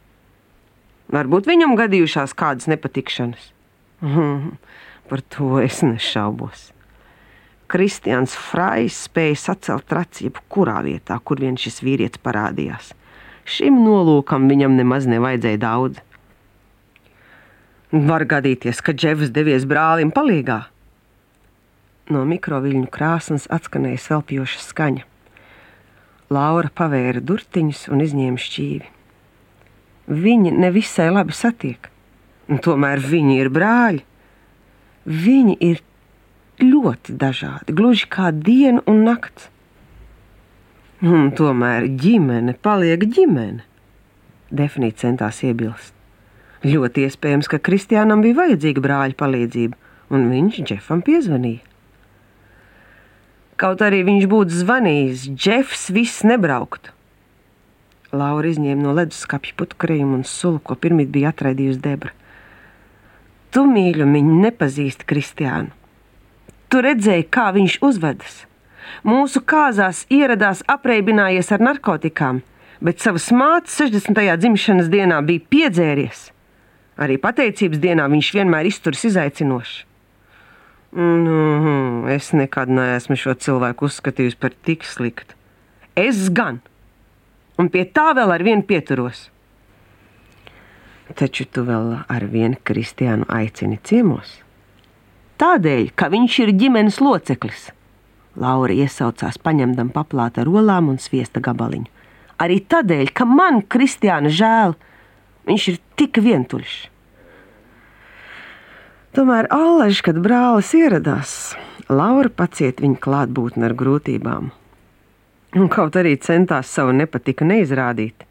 Varbūt 1.12 1.50
viņam 1.50 1.74
gadījušās 1.76 2.32
kādas 2.38 2.70
nepatikšanas. 2.70 3.50
Mm, 4.00 4.56
par 5.10 5.26
to 5.34 5.58
es 5.60 5.82
nešaubos. 5.82 6.70
Kristians 7.68 8.32
Frais 8.32 8.96
spēja 9.04 9.36
sacelt 9.36 9.84
traci 9.90 10.28
jebkurā 10.28 10.78
vietā, 10.86 11.18
kur 11.20 11.40
vien 11.42 11.58
šis 11.60 11.82
vīrietis 11.84 12.22
parādījās. 12.24 12.94
Šim 13.48 13.82
nolūkam 13.84 14.46
viņam 14.48 14.76
nemaz 14.76 15.08
nevajadzēja 15.08 15.60
daudz. 15.60 16.00
Var 17.92 18.24
gadīties, 18.28 18.80
ka 18.84 18.92
Džefs 18.92 19.32
devies 19.32 19.64
brālim 19.68 20.12
palīgā. 20.12 20.62
No 22.12 22.24
mikroviļņu 22.28 22.88
krāsnes 22.92 23.48
atskanēja 23.52 24.00
svelpjoša 24.04 24.64
skaņa. 24.64 25.04
Laura 26.32 26.68
pavēra 26.72 27.20
durtiņus 27.24 27.86
un 27.92 28.04
izņēma 28.04 28.40
šķīvi. 28.44 28.94
Viņi 30.08 30.54
nevisai 30.56 31.10
labi 31.12 31.36
satiek, 31.36 31.88
un 32.48 32.60
tomēr 32.64 33.00
viņi 33.04 33.36
ir 33.42 33.52
brāļi. 33.52 34.04
Viņi 35.08 35.56
ir 35.64 35.84
ļoti 36.62 37.14
dažādi, 37.20 37.74
gluži 37.74 38.08
kā 38.10 38.32
diena 38.34 38.82
un 38.90 39.04
nakts. 39.06 39.48
Un 41.04 41.30
tomēr 41.38 41.86
ģimene 41.94 42.56
paliek 42.58 43.04
ģimene. 43.06 43.62
Definīti 44.50 45.04
centās 45.04 45.44
iebilst. 45.46 45.94
Ļoti 46.66 47.04
iespējams, 47.06 47.46
ka 47.46 47.60
Kristiānam 47.62 48.24
bija 48.24 48.40
vajadzīga 48.40 48.82
brāļa 48.82 49.18
palīdzība, 49.20 49.78
un 50.10 50.26
viņš 50.32 50.60
Džefam 50.64 51.04
piezvanīja. 51.06 51.62
Kaut 53.58 53.82
arī 53.82 54.02
viņš 54.06 54.26
būtu 54.30 54.58
zvanījis, 54.64 55.28
Džefs 55.34 55.88
viss 55.94 56.26
nebrauktu. 56.26 56.94
Laura 58.10 58.50
izņēma 58.50 58.82
no 58.82 58.94
leduskapja 58.96 59.54
putekļu 59.58 60.06
un 60.16 60.22
sulu, 60.26 60.58
ko 60.64 60.74
pirmie 60.74 61.06
bija 61.06 61.30
atraidījusi 61.30 61.82
debra. 61.84 62.14
Tu, 63.52 63.64
mīļumiņ, 63.68 64.30
nepazīsti 64.44 65.06
Kristiānu. 65.08 65.77
Tu 66.68 66.80
redzēji, 66.84 67.24
kā 67.32 67.48
viņš 67.56 67.78
uzvedas. 67.84 68.42
Mūsu 69.08 69.40
kāzās 69.40 70.02
ieradās 70.12 70.60
apreibinājies 70.68 71.52
ar 71.54 71.62
narkotikām, 71.64 72.42
bet 72.84 73.00
savas 73.00 73.30
mātes 73.32 73.76
60. 73.80 74.18
dzimšanas 74.42 74.90
dienā 74.92 75.20
bija 75.24 75.44
piedzēries. 75.54 76.28
Arī 76.98 77.16
pateicības 77.22 77.80
dienā 77.80 78.08
viņš 78.10 78.32
vienmēr 78.34 78.68
izturas 78.68 79.04
izaicinoši. 79.08 79.84
Nu, 80.98 82.08
es 82.08 82.32
nekad 82.32 82.72
neesmu 82.72 83.16
šo 83.20 83.34
cilvēku 83.36 83.88
uzskatījis 83.88 84.36
par 84.40 84.56
tik 84.64 84.86
sliktu. 84.88 85.36
Es 85.98 86.28
gan, 86.32 86.62
un 87.60 87.68
pie 87.72 87.84
tā 87.84 88.10
vēl 88.16 88.32
ar 88.32 88.44
vienu 88.44 88.64
pieturos. 88.64 89.28
Taču 91.16 91.46
tu 91.48 91.64
vēl 91.68 91.94
ar 92.08 92.28
vienu 92.28 92.60
kristiānu 92.64 93.28
aicini 93.32 93.80
ciemos. 93.84 94.38
Tādēļ, 95.38 95.92
ka 95.94 96.08
viņš 96.10 96.38
ir 96.42 96.54
ģimenes 96.58 96.98
loceklis. 96.98 97.68
Laura 98.38 98.74
iesaucās, 98.74 99.38
paņemdam 99.42 99.92
paplāta 99.94 100.44
rolām 100.46 100.90
un 100.92 100.98
sviesta 101.02 101.42
gabaliņu. 101.42 101.86
Arī 102.42 102.60
tādēļ, 102.70 103.10
ka 103.14 103.26
man 103.26 103.62
kristiāna 103.66 104.30
žēl, 104.30 104.76
viņš 105.46 105.66
ir 105.72 105.80
tik 105.98 106.20
vientuļš. 106.22 106.76
Tomēr 109.14 109.48
allaž, 109.54 110.02
kad 110.06 110.18
brālis 110.22 110.70
ieradās, 110.78 111.32
Laura 111.88 112.28
paciet 112.28 112.82
viņa 112.84 112.98
klātbūtni 113.00 113.64
ar 113.64 113.74
grūtībām. 113.78 114.50
Un 115.56 115.70
kaut 115.72 115.96
arī 115.96 116.18
centās 116.20 116.68
savu 116.68 116.92
nepatiku 116.92 117.46
neizrādīt, 117.48 118.26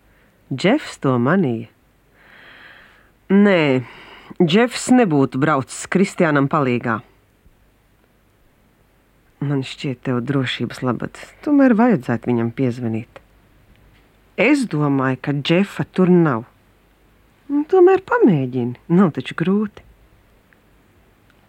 Džefs 0.53 0.99
to 1.03 1.17
manīja. 1.19 1.67
Nē, 3.33 3.83
Džefs 4.37 4.91
nebūtu 4.93 5.39
braucis 5.41 5.87
Kristiānam 5.89 6.45
palīgā. 6.45 6.99
Man 9.41 9.63
šķiet, 9.65 10.03
tev 10.05 10.19
drošības 10.29 10.83
labad, 10.85 11.17
tomēr 11.41 11.73
vajadzētu 11.73 12.29
viņam 12.29 12.51
piezvanīt. 12.53 13.17
Es 14.37 14.67
domāju, 14.69 15.17
ka 15.25 15.33
Džefa 15.41 15.87
tur 15.89 16.11
nav. 16.13 16.43
Un 17.49 17.63
tomēr 17.65 18.03
pamēģini, 18.05 18.77
nav 18.93 19.09
taču 19.17 19.33
grūti. 19.41 19.81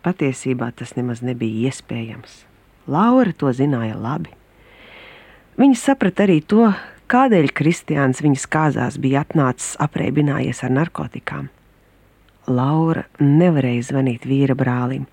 Patiesībā 0.00 0.70
tas 0.72 0.96
nemaz 0.96 1.20
nebija 1.20 1.68
iespējams. 1.68 2.40
Laura 2.88 3.36
to 3.36 3.52
zināja 3.52 4.00
labi. 4.00 4.32
Viņa 5.60 5.76
saprata 5.76 6.24
arī 6.24 6.40
to, 6.40 6.72
kādēļ 7.12 7.52
Kristiāns 7.52 8.24
viņas 8.24 8.48
kāzās 8.48 8.96
bija 8.96 9.26
atnācis 9.28 9.76
apreibinājies 9.76 10.64
ar 10.64 10.76
narkotikām. 10.80 11.52
Laura 12.48 13.04
nevarēja 13.20 13.90
zvanīt 13.90 14.24
vīra 14.28 14.56
brālim. 14.58 15.04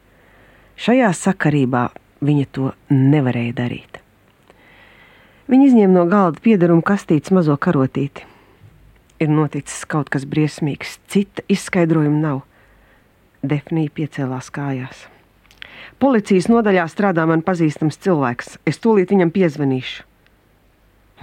Šajā 0.79 1.11
sakarībā 1.15 1.89
viņa 2.25 2.47
to 2.55 2.71
nevarēja 2.91 3.55
darīt. 3.59 3.99
Viņa 5.51 5.67
izņēma 5.69 5.93
no 5.93 6.05
galda 6.09 6.41
piedarumu 6.41 6.81
kastītes 6.85 7.33
mazo 7.35 7.57
karotīti. 7.61 8.25
Ir 9.21 9.29
noticis 9.31 9.85
kaut 9.87 10.09
kas 10.11 10.25
briesmīgs, 10.27 10.97
cita 11.11 11.43
izskaidrojuma 11.51 12.21
nav. 12.23 12.41
Defnija 13.45 13.93
piecēlās 13.93 14.49
kājās. 14.51 15.05
Policijas 16.01 16.49
nodaļā 16.51 16.87
strādā 16.91 17.23
man 17.29 17.43
pazīstams 17.45 17.99
cilvēks. 18.03 18.57
Es 18.67 18.81
tūlīt 18.83 19.13
viņam 19.13 19.31
piezvanīšu. 19.35 20.03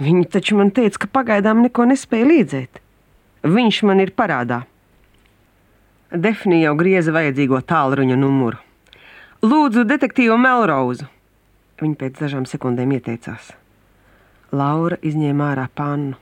Viņi 0.01 0.25
taču 0.33 0.57
man 0.57 0.71
teica, 0.73 1.03
ka 1.03 1.11
pagaidām 1.19 1.61
neko 1.61 1.85
nespēja 1.91 2.29
līdzēt. 2.29 2.79
Viņš 3.43 3.83
man 3.85 4.01
ir 4.01 4.13
parādā. 4.17 4.63
Defnija 6.13 6.67
jau 6.67 6.75
grieza 6.77 7.09
vajadzīgo 7.09 7.57
tālruņa 7.65 8.13
numuru. 8.21 8.59
Lūdzu, 9.41 9.81
detektīvu 9.89 10.35
Melrozu. 10.37 11.07
Viņa 11.81 11.97
pēc 11.97 12.19
dažām 12.19 12.43
sekundēm 12.45 12.91
ieteicās. 12.93 13.47
Laura 14.53 14.99
izņēma 15.01 15.47
ārā 15.55 15.63
pannu. 15.73 16.19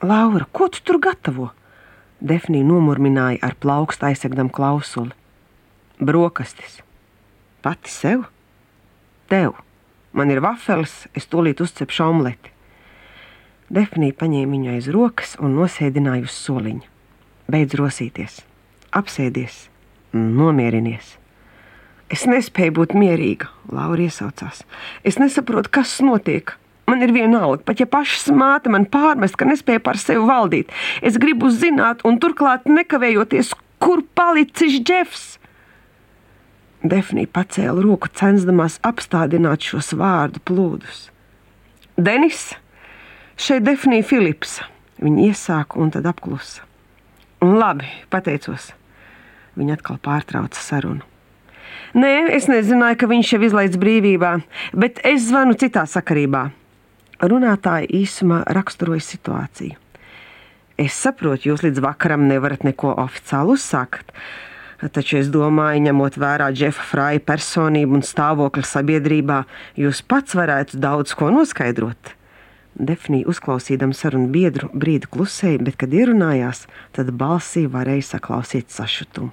Laura, 0.00 0.46
ko 0.48 0.70
tu 0.72 0.80
tur 0.80 0.96
gatavo? 0.96 1.50
Defnija 2.24 2.64
nomurmināja 2.64 3.42
ar 3.44 3.58
plaukstu 3.60 4.08
aizsegdam 4.08 4.48
klausuli. 4.48 5.12
Brokastis. 6.00 6.80
Pati 7.60 7.92
sev? 7.92 8.24
Tev. 9.28 9.60
Man 10.16 10.32
ir 10.32 10.40
vafeles, 10.40 11.04
es 11.12 11.28
tūlīt 11.28 11.60
uzcepšu 11.60 12.08
omleti. 12.08 12.48
Defnija 13.68 14.16
paņēma 14.24 14.56
viņu 14.56 14.72
aiz 14.78 14.88
rokas 14.88 15.36
un 15.36 15.52
nosēdināja 15.60 16.24
uz 16.30 16.32
soliņa. 16.32 16.88
Beidz 17.52 17.76
rosīties, 17.76 18.40
apsēdies, 18.96 19.68
nomierinies. 20.14 21.16
Es 22.12 22.26
nespēju 22.28 22.76
būt 22.78 22.94
mierīga, 22.98 23.48
Laura 23.72 24.04
iesaucās. 24.04 24.62
Es 25.06 25.18
nesaprotu, 25.18 25.72
kas 25.72 25.96
notiek. 26.04 26.54
Man 26.86 27.00
ir 27.00 27.14
vienalga, 27.16 27.62
pat 27.64 27.80
ja 27.80 27.86
pašas 27.88 28.28
māte 28.36 28.68
man 28.70 28.84
pārmest, 28.92 29.38
ka 29.40 29.48
nespēja 29.48 29.80
par 29.82 29.96
sevi 29.98 30.20
valdīt. 30.28 30.72
Es 31.00 31.16
gribu 31.20 31.48
zināt, 31.48 32.04
un 32.04 32.20
turklāt 32.20 32.68
nekavējoties, 32.68 33.54
kur 33.80 34.04
palicis 34.14 34.76
Džefs. 34.84 35.24
Defnija 36.84 37.30
pacēla 37.32 37.80
roku, 37.80 38.10
censdamās 38.12 38.76
apstādināt 38.84 39.64
šos 39.64 39.94
vārdu 39.96 40.44
plūdus. 40.44 41.06
Denis, 41.96 42.50
Šeit 43.40 43.64
Defnija 43.66 44.04
Filipsa. 44.06 44.68
Viņa 45.02 45.30
iesāka 45.30 45.80
un 45.82 45.90
tad 45.90 46.06
apklusa. 46.06 46.62
Un 47.42 47.56
labi, 47.58 47.88
pateicos. 48.12 48.70
Viņa 49.54 49.78
atkal 49.78 50.00
pārtrauca 50.02 50.58
sarunu. 50.58 51.04
Nē, 51.94 52.26
es 52.34 52.48
nezināju, 52.50 52.98
ka 52.98 53.06
viņš 53.06 53.28
jau 53.36 53.40
izlaists 53.46 53.78
brīvībā, 53.78 54.32
bet 54.74 54.98
es 55.06 55.28
zvanu 55.28 55.54
citā 55.58 55.84
sakarībā. 55.86 56.48
Runātāja 57.22 57.86
īsumā 57.94 58.40
raksturoja 58.56 59.04
situāciju. 59.06 59.78
Es 60.74 60.96
saprotu, 60.98 61.52
jūs 61.52 61.62
līdz 61.62 61.78
vakaram 61.84 62.24
nevarat 62.26 62.64
neko 62.66 62.96
oficiāli 62.98 63.54
uzsākt, 63.54 64.10
taču 64.90 65.20
es 65.20 65.30
domāju, 65.30 65.84
ņemot 65.84 66.18
vērā 66.18 66.48
Džefa 66.50 66.88
Frāja 66.88 67.22
personību 67.22 68.00
un 68.00 68.02
stāvokli 68.02 68.66
sabiedrībā, 68.66 69.44
jūs 69.78 70.02
pats 70.02 70.34
varētu 70.34 70.82
daudz 70.82 71.14
ko 71.14 71.30
noskaidrot. 71.30 72.16
Defnija 72.74 73.30
uzklausīdama 73.30 73.94
sarunu 73.94 74.26
biedru 74.34 74.72
brīdi 74.74 75.06
klusēja, 75.14 75.62
bet, 75.62 75.78
kad 75.78 75.94
ierunājās, 75.94 76.66
tad 76.90 77.14
balsī 77.14 77.68
varēja 77.70 78.10
saklausīt 78.16 78.74
sašutumu. 78.74 79.30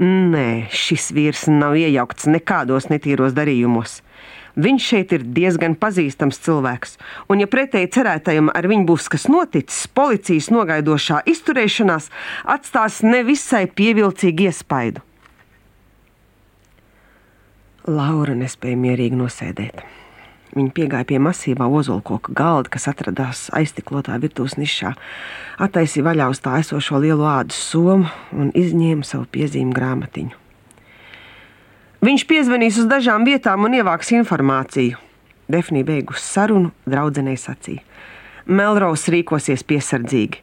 Nē, 0.00 0.70
šis 0.72 1.10
vīrs 1.12 1.42
nav 1.52 1.74
iejaukts 1.76 2.24
nekādos 2.32 2.86
netīros 2.88 3.34
darījumos. 3.36 3.98
Viņš 4.60 4.86
šeit 4.92 5.12
ir 5.12 5.26
diezgan 5.36 5.76
pazīstams 5.78 6.40
cilvēks, 6.42 6.96
un, 7.28 7.42
ja 7.44 7.48
pretēji 7.50 7.92
cerētajam 7.98 8.48
ar 8.56 8.66
viņu 8.70 8.88
būs 8.88 9.10
kas 9.12 9.28
noticis, 9.30 9.84
policijas 9.92 10.48
nogaidošā 10.50 11.20
izturēšanās 11.30 12.08
atstās 12.56 13.02
nevisai 13.04 13.66
pievilcīgu 13.68 14.48
iespaidu. 14.48 15.04
Laura 17.90 18.34
nespēja 18.36 18.80
mierīgi 18.80 19.20
nosēdēt. 19.20 19.84
Viņa 20.50 20.72
piegāja 20.74 21.06
pie 21.06 21.20
masīvā 21.22 21.68
ozolkoka 21.70 22.32
galda, 22.34 22.72
kas 22.74 22.88
atradās 22.90 23.44
aiztiklotā 23.54 24.16
virtuves 24.18 24.56
nišā, 24.58 24.96
attaisīja 25.62 26.08
vaļā 26.08 26.26
uz 26.32 26.40
tā 26.42 26.56
esošo 26.58 26.98
lielo 26.98 27.28
ādas 27.30 27.60
somu 27.70 28.10
un 28.34 28.50
izņēma 28.58 29.06
savu 29.06 29.28
piezīmju 29.30 29.76
grāmatiņu. 29.76 30.34
Viņš 32.02 32.26
piezvanīs 32.26 32.80
uz 32.82 32.90
dažām 32.90 33.28
vietām 33.28 33.68
un 33.68 33.78
ievāks 33.78 34.10
informāciju. 34.16 34.98
Defnija 35.50 35.86
beigus 35.86 36.24
sarunu, 36.24 36.72
draudzenei 36.88 37.36
sacīja: 37.38 37.84
Melraus 38.50 39.06
rīkosies 39.12 39.62
piesardzīgi. 39.68 40.42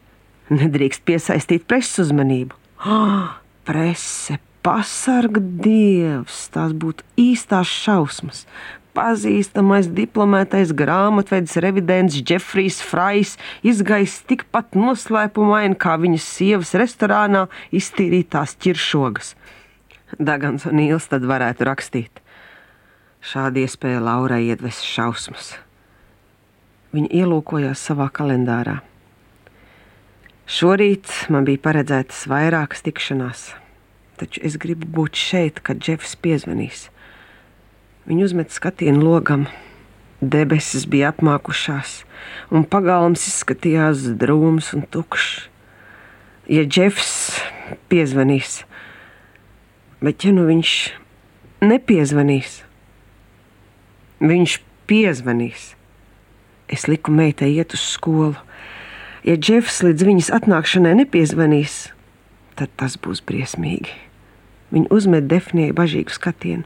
Nedrīkst 0.53 1.03
piesaistīt 1.03 1.65
preses 1.67 2.05
uzmanību. 2.05 2.55
Oh, 2.87 3.33
prese, 3.67 4.37
pasarga 4.63 5.41
dievs, 5.41 6.45
tās 6.53 6.71
būtu 6.77 7.03
īstās 7.19 7.71
šausmas 7.71 8.45
pazīstamais 8.97 9.91
diplomētais 9.93 10.73
grāmatvedis 10.77 11.59
revidents 11.61 12.17
Jeffrijs 12.17 12.79
Frais 12.81 13.35
izgais 13.61 14.17
tikpat 14.29 14.73
noslēpumaini 14.77 15.77
kā 15.77 15.97
viņas 16.01 16.25
sievas 16.37 16.73
restorānā 16.81 17.45
iztīrītās 17.77 18.57
ķiršogas. 18.63 19.35
Dagans 20.17 20.65
un 20.65 20.79
Nīls 20.79 21.09
tad 21.11 21.27
varētu 21.27 21.67
rakstīt. 21.67 22.23
Šāda 23.21 23.61
iespēja 23.65 24.01
Laurai 24.01 24.45
iedves 24.47 24.81
šausmas. 24.85 25.53
Viņa 26.95 27.11
ielūkojās 27.21 27.81
savā 27.89 28.07
kalendārā. 28.13 28.79
Šorīt 30.47 31.11
man 31.33 31.43
bija 31.43 31.59
paredzētas 31.65 32.23
vairākas 32.31 32.85
tikšanās, 32.85 33.49
taču 34.17 34.41
es 34.47 34.55
gribu 34.55 34.87
būt 35.01 35.19
šeit, 35.19 35.59
kad 35.59 35.83
Džefs 35.83 36.15
piezvanīs. 36.23 36.87
Viņa 38.07 38.23
uzmet 38.23 38.53
skatienu 38.55 39.01
logam. 39.03 39.49
Debesis 40.17 40.87
bija 40.89 41.11
apmākušās, 41.11 41.99
un 42.49 42.63
pagalms 42.65 43.27
izskatījās 43.27 44.05
drūms 44.17 44.71
un 44.73 44.85
tukšs. 44.89 45.43
Ja 46.49 46.63
Džefs 46.63 47.41
piezvanīs, 47.91 48.61
bet 49.99 50.23
ja 50.23 50.31
nu 50.33 50.47
viņš 50.47 50.71
nepiezvanīs, 51.67 52.61
viņš 54.23 54.55
piezvanīs. 54.89 55.73
Es 56.71 56.87
liku 56.87 57.11
meitai 57.11 57.51
iet 57.59 57.75
uz 57.75 57.83
skolu. 57.91 58.37
Ja 59.27 59.35
Džefs 59.35 59.83
līdz 59.83 60.07
viņas 60.07 60.31
atnākšanai 60.39 60.95
nepiezvanīs, 61.03 61.91
tad 62.55 62.71
tas 62.79 62.95
būs 62.95 63.19
briesmīgi. 63.27 63.91
Viņa 64.71 64.89
uzmet 64.95 65.27
Defnijai 65.27 65.75
bažīgu 65.75 66.15
skatienu. 66.15 66.63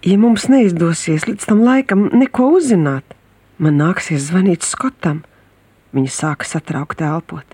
Ja 0.00 0.16
mums 0.16 0.46
neizdosies 0.48 1.26
līdz 1.28 1.44
tam 1.50 1.58
laikam 1.60 2.06
neko 2.16 2.46
uzzināt, 2.56 3.04
man 3.60 3.76
nāksies 3.76 4.30
zvanīt 4.30 4.64
Skotam. 4.64 5.18
Viņa 5.92 6.12
sāka 6.14 6.46
satraukti 6.48 7.04
elpot. 7.04 7.44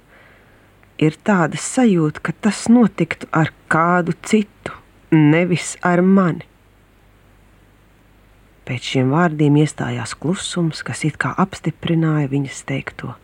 Ir 1.03 1.17
tāda 1.27 1.59
sajūta, 1.59 2.23
ka 2.23 2.35
tas 2.47 2.69
notiktu 2.71 3.27
ar 3.35 3.51
kādu 3.73 4.15
citu, 4.23 4.77
nevis 5.11 5.75
ar 5.83 6.05
mani. 6.07 6.47
Pēc 8.67 8.93
šiem 8.93 9.11
vārdiem 9.11 9.59
iestājās 9.65 10.15
klusums, 10.15 10.85
kas 10.87 11.03
it 11.09 11.19
kā 11.19 11.35
apstiprināja 11.35 12.31
viņas 12.31 12.63
teikto. 12.71 13.17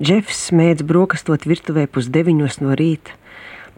Džefs 0.00 0.48
mēdz 0.56 0.82
brokastot 0.90 1.46
virtuvē 1.46 1.86
pusdeviņos 1.86 2.60
no 2.64 2.74
rīta. 2.74 3.14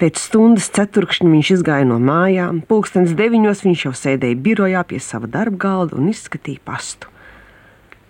Pēc 0.03 0.19
stundas 0.19 0.65
ceturkšņa 0.75 1.29
viņš 1.31 1.49
izgāja 1.55 1.87
no 1.87 2.01
mājām, 2.03 2.57
pulkstenis 2.67 3.13
deviņos 3.15 3.61
viņš 3.63 3.83
jau 3.85 3.93
sēdēja 3.95 4.39
birojā 4.43 4.81
pie 4.91 4.99
sava 4.99 5.29
darba 5.31 5.61
galda 5.63 5.95
un 5.95 6.09
izskatīja 6.11 6.59
pastu. 6.67 7.07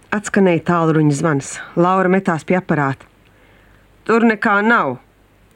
Atskanēja 0.08 0.62
tālruņa 0.70 1.16
zvans, 1.18 1.50
Laura 1.76 2.08
metās 2.08 2.46
pie 2.48 2.56
aparāta. 2.56 3.04
Tur 4.08 4.24
nekā 4.24 4.54
nav, 4.64 4.94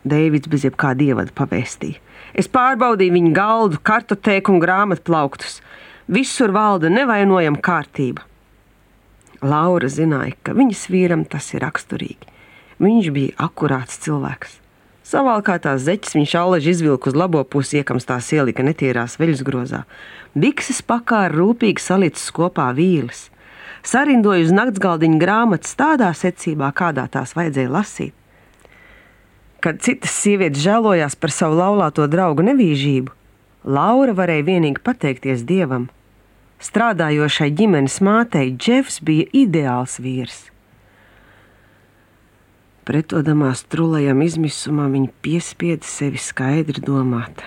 Deivids 0.04 0.52
bez 0.52 0.66
jebkāda 0.68 1.06
ievada 1.08 1.32
pavēstīja. 1.40 2.02
Es 2.36 2.52
pārbaudīju 2.52 3.16
viņa 3.16 3.32
galdu, 3.40 3.80
kartotēku 3.80 4.52
un 4.52 4.60
grāmatplauktus. 4.60 5.62
Visur 6.12 6.52
valda 6.52 6.92
nevainojama 6.92 7.64
kārtība. 7.64 8.28
Laura 9.40 9.88
zināja, 9.88 10.36
ka 10.44 10.52
viņas 10.52 10.84
vīram 10.92 11.24
tas 11.24 11.48
ir 11.56 11.64
raksturīgi. 11.64 12.28
Viņš 12.84 13.12
bija 13.16 13.40
akurāts 13.48 14.04
cilvēks. 14.04 14.60
Savalkātās 15.06 15.84
zeķes 15.86 16.16
viņš 16.16 16.32
allaži 16.40 16.72
izvilka 16.74 17.12
uz 17.12 17.14
labo 17.14 17.44
pusi, 17.46 17.78
iekams 17.78 18.08
tās 18.08 18.26
ielika 18.34 18.64
netīrās 18.66 19.14
veļas 19.20 19.42
grozā. 19.46 19.84
Bikses 20.34 20.80
pakā 20.82 21.28
ar 21.28 21.36
rūpīgi 21.36 21.82
salicis 21.82 22.32
kopā 22.34 22.72
vīles. 22.74 23.28
Sarindoja 23.86 24.42
uz 24.42 24.50
naktsgaldiņa 24.56 25.20
grāmatas 25.22 25.76
tādā 25.78 26.08
secībā, 26.10 26.72
kādā 26.74 27.06
tās 27.06 27.36
vajadzēja 27.38 27.70
lasīt. 27.70 28.14
Kad 29.62 29.78
citas 29.86 30.16
sievietes 30.24 30.64
žēlojās 30.66 31.14
par 31.14 31.30
savu 31.34 31.60
laulāto 31.60 32.08
draugu 32.10 32.42
nevīžību, 32.50 33.14
Laura 33.66 34.12
varēja 34.14 34.44
vienīgi 34.46 34.82
pateikties 34.86 35.46
dievam. 35.46 35.88
Strādājošai 36.62 37.48
ģimenes 37.54 37.98
mātei 37.98 38.52
Džefs 38.54 39.00
bija 39.02 39.26
ideāls 39.34 39.98
vīrs. 40.02 40.36
Pretodamās 42.86 43.64
trulajam 43.66 44.20
izmisumam, 44.22 44.92
viņa 44.94 45.10
piespieda 45.24 45.86
sevi 45.86 46.20
skaidri 46.22 46.82
domāt. 46.86 47.42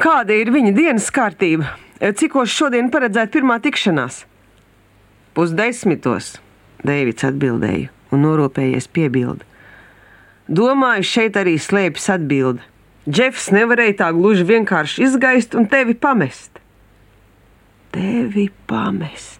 Kāda 0.00 0.34
ir 0.34 0.48
viņa 0.54 0.72
dienas 0.76 1.10
kārtība? 1.12 1.74
Cikos 2.16 2.52
šodien 2.56 2.88
paredzēta 2.92 3.34
pirmā 3.36 3.58
tikšanās? 3.60 4.24
Pusdesmitos, 5.36 6.38
Deivids 6.86 7.26
atbildēja 7.28 7.90
un 8.10 8.24
norūpējies 8.24 8.88
piebildi. 8.90 9.44
Domāju, 10.50 11.06
šeit 11.06 11.36
arī 11.38 11.58
slēpjas 11.60 12.08
atbilde. 12.16 12.64
Džefs 13.08 13.50
nevarēja 13.54 13.98
tā 14.00 14.08
gluži 14.16 14.46
vienkārši 14.48 15.04
izgaist 15.06 15.54
un 15.58 15.68
tevi 15.70 15.94
pamest. 15.94 16.58
Tevi 17.94 18.48
pamest. 18.70 19.39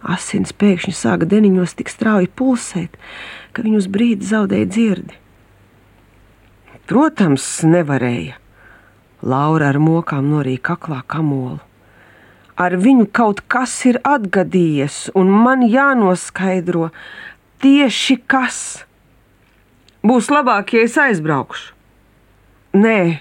Asins 0.00 0.54
pēkšņi 0.56 0.94
sāka 0.96 1.28
deniņos 1.28 1.74
tik 1.76 1.90
strauji 1.92 2.30
pulsēt, 2.32 2.96
ka 3.52 3.64
viņu 3.64 3.82
uz 3.82 3.88
brīdi 3.92 4.28
zaudēja 4.30 4.68
dzirdi. 4.70 5.16
Protams, 6.88 7.44
nevarēja. 7.68 8.38
Laura 9.20 9.68
ar 9.70 9.78
mokām 9.78 10.30
norīja 10.32 10.62
kaklā 10.70 11.02
kamolu. 11.06 11.60
Ar 12.56 12.76
viņu 12.80 13.06
kaut 13.12 13.42
kas 13.48 13.74
ir 13.88 14.00
atgadījies, 14.04 15.10
un 15.16 15.28
man 15.44 15.62
jānoskaidro 15.68 16.88
tieši 17.60 18.16
kas. 18.24 18.58
Būs 20.00 20.32
labāk, 20.32 20.72
ja 20.74 20.88
es 20.88 20.96
aizbraukšu. 20.96 21.76
Nē, 22.80 23.20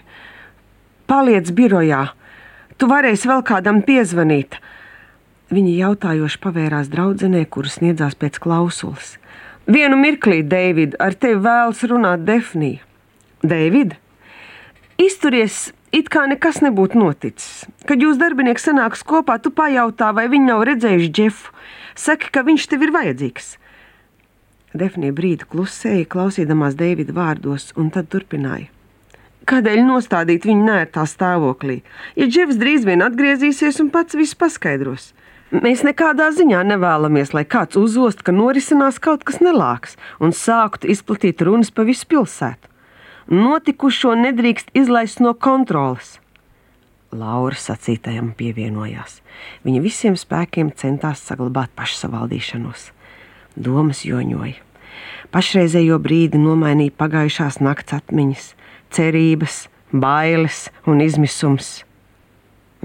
paliec 1.09 1.51
birojā. 1.55 2.05
Tu 2.79 2.87
varēsi 2.87 3.27
vēl 3.27 3.43
kādam 3.43 3.83
piezvanīt. 3.83 4.59
Viņa 5.49 5.71
jautājoši 5.79 6.41
pavērās 6.43 6.91
draudzenē, 6.93 7.45
kuras 7.49 7.79
sniedzās 7.79 8.13
pēc 8.19 8.38
klausulas. 8.43 9.15
Vienu 9.69 9.97
mirklī, 9.97 10.43
Deivid, 10.45 10.95
ar 11.01 11.17
tevi 11.17 11.41
vēlas 11.45 11.81
runāt 11.89 12.21
Defnija. 12.25 12.83
Deivid, 13.41 13.95
Izturies, 14.99 15.69
it 15.95 16.09
kā 16.12 16.25
nekas 16.27 16.57
nebūtu 16.59 16.99
noticis. 16.99 17.63
Kad 17.88 18.01
jūs 18.03 18.17
darbinieki 18.19 18.62
sanāks 18.62 18.99
kopā, 19.07 19.38
tu 19.39 19.53
pajautā, 19.55 20.09
vai 20.13 20.25
viņi 20.27 20.49
nav 20.49 20.65
redzējuši 20.67 21.12
Džefu. 21.15 21.53
Saki, 21.95 22.29
ka 22.35 22.43
viņš 22.43 22.65
tev 22.69 22.83
ir 22.83 22.91
vajadzīgs. 22.95 23.53
Defnija 24.75 25.15
brīdi 25.15 25.47
klusēja, 25.49 26.05
klausīdamās 26.05 26.75
Deivida 26.77 27.15
vārdos, 27.15 27.71
un 27.79 27.89
tad 27.95 28.12
turpināja. 28.12 28.67
Kādēļ 29.49 29.79
nostādīt 29.88 30.43
viņu 30.45 30.67
nērtā 30.67 31.07
stāvoklī? 31.09 31.79
Ja 32.19 32.27
Džefs 32.29 32.59
drīz 32.59 32.83
vien 32.85 33.01
atgriezīsies 33.01 33.79
un 33.81 33.89
pats 33.89 34.19
visu 34.19 34.38
paskaidros. 34.38 35.13
Mēs 35.49 35.81
nekādā 35.81 36.27
ziņā 36.29 36.59
nevēlamies, 36.62 37.31
lai 37.33 37.41
kāds 37.41 37.77
uzost, 37.79 38.19
ka 38.21 38.29
norisinās 38.29 38.99
kaut 39.01 39.23
kas 39.25 39.39
nelāks 39.41 39.95
un 40.21 40.29
sāktu 40.29 40.91
izplatīt 40.93 41.41
runas 41.41 41.73
pa 41.73 41.88
visu 41.88 42.05
pilsētu. 42.05 42.69
Notikušo 43.33 44.13
nedrīkst 44.17 44.69
izlaist 44.77 45.23
no 45.25 45.33
kontrolas. 45.33 46.19
Laura 47.09 47.57
sacītajam 47.57 48.29
pievienojās. 48.38 49.23
Viņa 49.65 49.81
visiem 49.81 50.17
spēkiem 50.21 50.69
centās 50.77 51.25
saglabāt 51.25 51.73
pašsavaldīšanos. 51.77 52.91
Domas 53.57 54.05
joņoja. 54.05 54.62
Pašreizējo 55.33 55.97
brīdi 56.01 56.38
nomainīja 56.41 56.93
pagājušās 56.97 57.57
nakts 57.65 57.97
atmiņas, 57.97 58.49
cerības, 58.93 59.63
bailes 59.89 60.67
un 60.85 61.01
izmisums. 61.01 61.79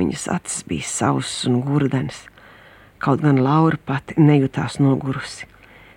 Viņas 0.00 0.30
acis 0.32 0.64
bija 0.68 0.88
sausas 0.88 1.44
un 1.48 1.60
gurdenes, 1.64 2.24
kaut 3.04 3.20
gan 3.24 3.40
Laura 3.44 3.76
pati 3.76 4.16
nejūtās 4.16 4.78
nogurusi. 4.80 5.48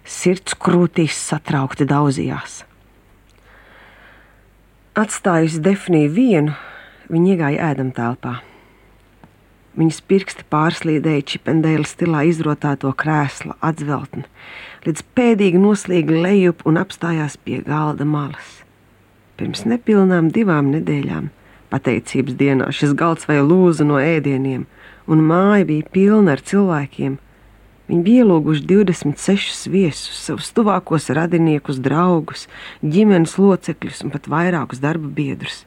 Sirds 0.08 0.56
krūtīs 0.60 1.16
satraukti 1.16 1.88
daudzījās. 1.88 2.62
Atstājusi 4.98 5.62
Defniju 5.64 6.12
vienu, 6.12 6.54
viņa 7.12 7.34
iegāja 7.34 7.72
ēdam 7.72 7.92
telpā. 7.96 8.38
Viņas 9.78 10.00
pirksti 10.10 10.46
pārslīdēja 10.50 11.26
čipendēla 11.34 11.86
stilā 11.86 12.24
izrotāto 12.26 12.90
krēsla 12.98 13.54
atzveltni, 13.62 14.24
līdz 14.88 15.04
pēdīgi 15.14 15.62
noslīga 15.62 16.24
lejup 16.24 16.64
un 16.66 16.80
apstājās 16.82 17.38
pie 17.38 17.60
galda 17.68 18.08
malas. 18.10 18.64
Pirms 19.38 19.68
nepilnām 19.70 20.32
divām 20.34 20.72
nedēļām, 20.74 21.30
pateicības 21.70 22.40
dienā, 22.40 22.72
šis 22.74 22.96
galds 22.98 23.30
vai 23.30 23.38
lūza 23.46 23.86
no 23.86 24.02
ēdieniem, 24.02 24.66
un 25.08 25.24
māja 25.24 25.66
bija 25.68 25.88
pilna 25.94 26.36
ar 26.36 26.44
cilvēkiem. 26.44 27.18
Viņi 27.88 28.04
bija 28.04 28.26
ielūguši 28.26 28.66
26 28.68 29.70
viesus, 29.72 30.20
savus 30.26 30.52
tuvākos 30.52 31.08
radiniekus, 31.16 31.80
draugus, 31.80 32.48
ģimenes 32.84 33.38
locekļus 33.40 34.04
un 34.04 34.12
pat 34.12 34.28
vairākus 34.28 34.84
darba 34.84 35.08
biedrus. 35.08 35.64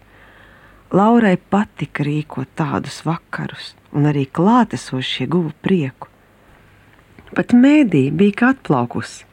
Laurai 0.92 1.38
patika 1.38 2.05
rīkot 2.05 2.50
tādus 2.59 3.00
vakarus, 3.07 3.72
un 3.96 4.11
arī 4.11 4.26
klātesošie 4.26 5.29
guva 5.31 5.55
prieku. 5.64 6.11
Pat 7.31 7.55
mēdī 7.55 8.09
bija 8.11 8.37
kā 8.37 8.53
atplaukusi. 8.57 9.24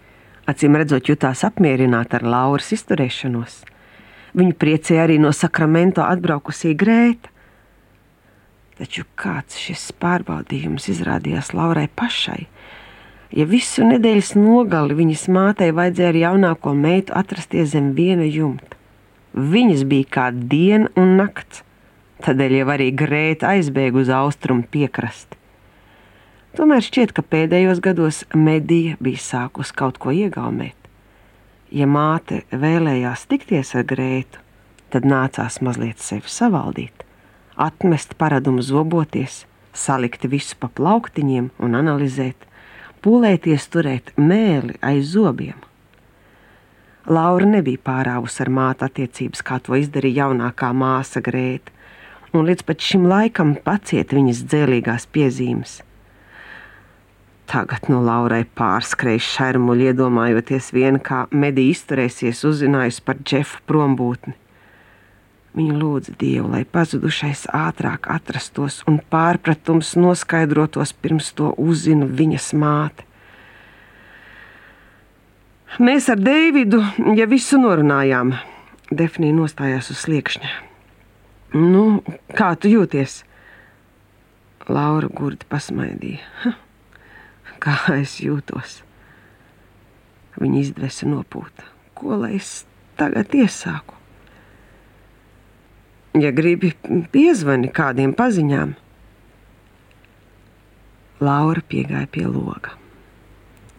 Acīm 0.48 0.78
redzot, 0.80 1.10
jutās 1.10 1.42
apmierināta 1.44 2.22
ar 2.22 2.28
Lauras 2.30 2.70
izturēšanos. 2.72 3.66
Viņu 4.38 4.54
priecēja 4.62 5.08
arī 5.08 5.18
no 5.20 5.34
sakramento 5.36 6.06
atbraukusī 6.06 6.72
Grēta. 6.78 7.34
Taču 8.78 9.08
kāds 9.18 9.58
šis 9.58 9.90
pārbaudījums 9.98 10.86
izrādījās 10.94 11.54
Laurai 11.58 11.88
pašai? 11.90 12.46
Ja 13.34 13.48
visu 13.50 13.84
nedēļas 13.84 14.36
nogali 14.38 14.96
viņas 14.96 15.26
mātei 15.34 15.72
vajadzēja 15.76 16.12
ar 16.14 16.20
jaunāko 16.22 16.76
meitu 16.78 17.16
atrasties 17.18 17.74
zem 17.74 17.90
viena 17.98 18.28
jumta, 18.28 18.78
viņas 19.34 19.84
bija 19.90 20.12
kā 20.18 20.28
diena 20.32 20.92
un 20.96 21.18
nakts. 21.20 21.64
Tādēļ 22.24 22.54
jau 22.60 22.70
arī 22.74 22.88
Grēta 22.98 23.52
aizbēga 23.54 24.00
uz 24.02 24.14
austrumu 24.14 24.66
piekrasti. 24.72 25.38
Tomēr 26.58 26.82
šķiet, 26.82 27.12
ka 27.14 27.22
pēdējos 27.22 27.82
gados 27.86 28.24
Medija 28.34 28.96
bija 29.04 29.22
sākus 29.22 29.74
kaut 29.74 30.00
ko 30.02 30.14
iegaumēt. 30.16 30.78
Ja 31.70 31.86
māte 31.86 32.46
vēlējās 32.50 33.28
tikties 33.30 33.76
ar 33.78 33.86
Grētu, 33.86 34.42
tad 34.94 35.06
nācās 35.06 35.60
mazliet 35.62 36.02
sevi 36.02 36.32
savaldīt, 36.32 37.04
atmest 37.58 38.16
paradumu 38.18 38.62
zoboties, 38.62 39.46
salikt 39.74 40.26
visu 40.30 40.58
pa 40.60 40.70
plauktiņiem 40.70 41.50
un 41.64 41.78
analizēt, 41.78 42.48
pūlēties 43.02 43.68
turēt 43.74 44.14
mēli 44.18 44.78
aiz 44.82 45.14
zobiem. 45.14 45.58
Laura 47.08 47.48
nebija 47.48 47.80
pārāvusi 47.88 48.42
ar 48.44 48.52
mātu 48.52 48.88
attiecības, 48.88 49.42
kā 49.42 49.62
to 49.64 49.78
izdarīja 49.80 50.26
jaunākā 50.28 50.74
māsa 50.76 51.22
Grēta 51.24 51.72
un 52.36 52.48
līdz 52.48 52.66
pat 52.68 52.84
šim 52.84 53.06
laikam 53.08 53.56
paciet 53.64 54.12
viņas 54.16 54.44
dzēlīgās 54.52 55.08
piezīmes. 55.16 55.78
Tagad 57.48 57.88
no 57.88 58.02
Laurai 58.04 58.42
pārskrēja 58.60 59.24
šermuļi, 59.24 59.94
iedomājoties 59.94 60.74
vien, 60.76 61.00
kā 61.00 61.24
Medija 61.32 61.78
izturēsies, 61.78 62.44
uzzinājusi 62.50 63.06
par 63.08 63.22
Džefu 63.24 63.64
prombūtni. 63.72 64.36
Viņa 65.58 65.74
lūdza 65.74 66.14
Dievu, 66.22 66.52
lai 66.54 66.62
pazudušais 66.70 67.48
ātrāk 67.56 68.06
atrastos 68.14 68.84
un 68.90 69.00
pārpratums 69.02 69.96
noskaidrotos 69.98 70.94
pirms 70.94 71.32
to 71.34 71.50
uzzina 71.58 72.06
viņas 72.06 72.52
māte. 72.62 73.08
Mēs 75.82 76.12
ar 76.14 76.22
Deividu 76.22 76.84
jau 77.18 77.28
visu 77.30 77.58
norunājām. 77.62 78.36
Defnija 78.88 79.34
nostājās 79.36 79.90
uz 79.92 80.06
sliekšņa. 80.06 80.54
Nu, 81.58 82.04
kā 82.38 82.54
tu 82.56 82.70
jūties? 82.72 83.24
Laura 84.70 85.10
gurdi 85.10 85.48
pasmaidīja. 85.50 86.54
Kā 87.64 87.80
es 87.98 88.20
jūtos? 88.22 88.82
Viņa 90.38 90.62
izdvesa 90.62 91.10
nopūta. 91.10 91.66
Ko 91.98 92.22
lai 92.22 92.36
es 92.38 92.62
tagad 93.00 93.34
iesāku? 93.34 93.97
Ja 96.18 96.32
gribi, 96.34 96.74
piezvani 97.14 97.70
kādiem 97.70 98.16
paziņām. 98.18 98.74
Laura 101.22 101.62
piegāja 101.70 102.08
pie 102.10 102.26
loga. 102.26 102.74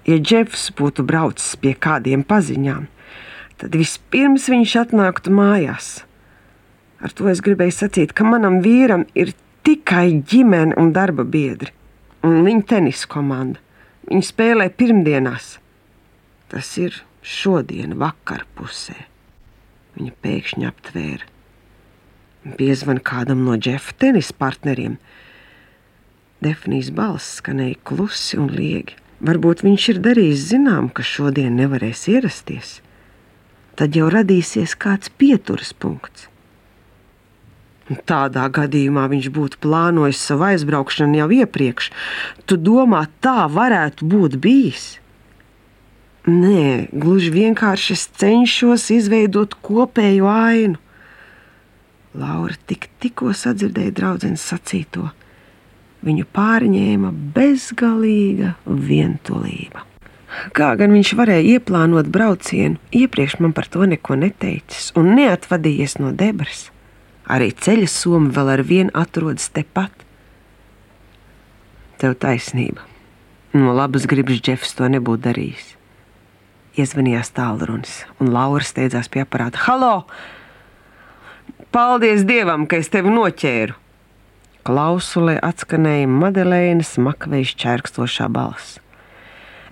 Ja 0.09 0.19
Džefs 0.19 0.69
būtu 0.79 1.05
braucis 1.07 1.57
pie 1.61 1.75
kādiem 1.75 2.23
paziņām, 2.27 2.87
tad 3.61 3.75
vispirms 3.77 4.47
viņš 4.51 4.77
atnāktu 4.87 5.35
mājās 5.35 5.99
Ar 6.99 7.15
to 7.15 7.29
es 7.31 7.41
gribēju 7.45 7.75
sacīt, 7.77 8.13
ka 8.13 8.27
manam 8.27 8.59
vīram 8.65 9.05
ir 9.15 9.31
tikai 9.67 10.19
ģimene 10.27 10.75
un 10.81 10.91
darba 10.95 11.23
biedri. 11.23 11.71
Un 12.27 12.43
viņa 12.47 12.65
tenisa 12.73 13.07
komanda. 13.11 13.63
Viņa 14.09 14.27
spēlē 14.27 14.67
pirmdienās. 14.75 15.59
Tas 16.51 16.73
ir 16.81 16.97
šodien, 17.23 17.95
vakar 18.01 18.47
pusē. 18.59 18.97
Viņa 19.95 20.15
pēkšņi 20.25 20.67
aptvēra. 20.67 21.29
Piezvan 22.57 23.03
kādam 23.05 23.45
no 23.45 23.57
Džefa 23.59 23.93
tenisa 23.99 24.35
partneriem. 24.39 24.97
Defnijas 26.41 26.91
balss 26.95 27.39
skanēja 27.41 27.81
klusi 27.85 28.39
un 28.39 28.49
liegi. 28.55 28.97
Varbūt 29.19 29.65
viņš 29.67 29.89
ir 29.93 30.01
darījis 30.05 30.45
zinām, 30.53 30.89
ka 30.95 31.03
šodien 31.03 31.57
nevarēs 31.59 32.07
ierasties. 32.13 32.79
Tad 33.79 33.99
jau 33.99 34.07
radīsies 34.15 34.77
kāds 34.79 35.11
pieturas 35.11 35.75
punkts. 35.75 36.29
Tādā 38.07 38.45
gadījumā 38.53 39.07
viņš 39.09 39.29
būtu 39.33 39.61
plānojis 39.65 40.21
savu 40.21 40.49
aizbraukšanu 40.51 41.23
jau 41.23 41.29
iepriekš. 41.39 41.91
Tu 42.47 42.59
domā, 42.61 43.07
tā 43.25 43.49
varētu 43.49 44.07
būt 44.07 44.37
bijis? 44.45 44.99
Nē, 46.29 46.93
gluži 46.93 47.31
vienkārši 47.33 47.95
es 47.97 48.05
cenšos 48.21 48.91
izveidot 48.93 49.57
kopēju 49.65 50.29
ainu. 50.29 50.83
Laura 52.19 52.57
tik, 52.67 52.89
tikko 53.03 53.33
sadzirdēja 53.37 53.95
draugu 53.95 54.33
sacīto. 54.39 55.11
Viņu 56.07 56.27
pārņēma 56.35 57.13
bezgalīga 57.35 58.55
vientulība. 58.67 59.85
Kā 60.55 60.75
gan 60.79 60.93
viņš 60.95 61.15
varēja 61.19 61.57
ieplānot 61.57 62.11
braucienu, 62.13 62.79
iepriekš 62.95 63.39
man 63.43 63.55
par 63.57 63.67
to 63.73 63.87
neko 63.89 64.19
neteicis 64.21 64.93
un 64.99 65.15
neatvadījies 65.17 65.97
no 66.03 66.13
debras? 66.13 66.69
Arī 67.29 67.51
ceļa 67.53 67.89
soma 67.93 68.31
vēl 68.37 68.53
ar 68.55 68.63
vienu 68.65 68.95
atrodas 68.97 69.49
tepat. 69.53 69.93
Tev 71.99 72.15
taisnība. 72.23 72.85
No 73.57 73.75
labas 73.75 74.07
gribas 74.07 74.41
Džefs 74.45 74.77
to 74.79 74.89
nebūtu 74.93 75.25
darījis. 75.27 75.75
Iezvanījās 76.79 77.33
tālrunis, 77.35 78.05
un 78.23 78.31
Laura 78.31 78.65
steidzās 78.65 79.09
pie 79.11 79.25
aparāta. 79.25 79.65
Halo! 79.67 80.05
Paldies 81.69 82.23
Dievam, 82.25 82.65
ka 82.65 82.79
es 82.81 82.89
tevi 82.89 83.11
noķēru! 83.13 83.75
Klausulē 84.65 85.35
atskanēja 85.45 86.09
Madelēnas 86.09 86.95
makvejas 87.01 87.53
čērkstošā 87.61 88.29
balss. 88.33 88.79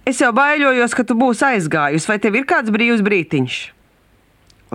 Es 0.05 0.21
jau 0.21 0.29
baiļojos, 0.37 0.93
ka 0.93 1.05
tu 1.09 1.17
būsi 1.17 1.47
aizgājusi, 1.49 2.09
vai 2.11 2.19
tev 2.21 2.37
ir 2.37 2.45
kāds 2.49 2.73
brīvs 2.73 3.01
brītiņš? 3.07 3.57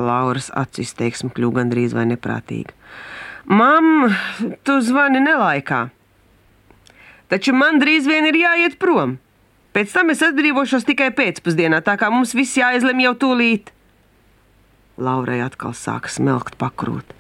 Lauras 0.01 0.49
acu 0.57 0.81
izteiksme 0.81 1.29
kļuva 1.36 1.62
gandrīz 1.62 1.93
vai 1.93 2.07
neprātīga. 2.10 2.73
Mam, 3.45 4.10
tu 4.65 4.79
zvani 4.81 5.21
nelaikā. 5.21 5.84
Taču 7.29 7.53
man 7.53 7.77
drīz 7.81 8.10
vien 8.10 8.25
ir 8.31 8.39
jāiet 8.41 8.79
prom. 8.81 9.19
Pēc 9.77 9.93
tam 9.93 10.10
es 10.10 10.25
atbrīvošos 10.25 10.89
tikai 10.89 11.13
pēcpusdienā, 11.15 11.84
tā 11.86 11.95
kā 12.01 12.10
mums 12.10 12.34
viss 12.36 12.57
jāizlemj 12.60 13.07
jau 13.07 13.13
tūlīt. 13.25 13.69
Laurai 14.97 15.39
atkal 15.45 15.75
sāka 15.77 16.12
smelkt 16.12 16.58
pakrūt. 16.62 17.15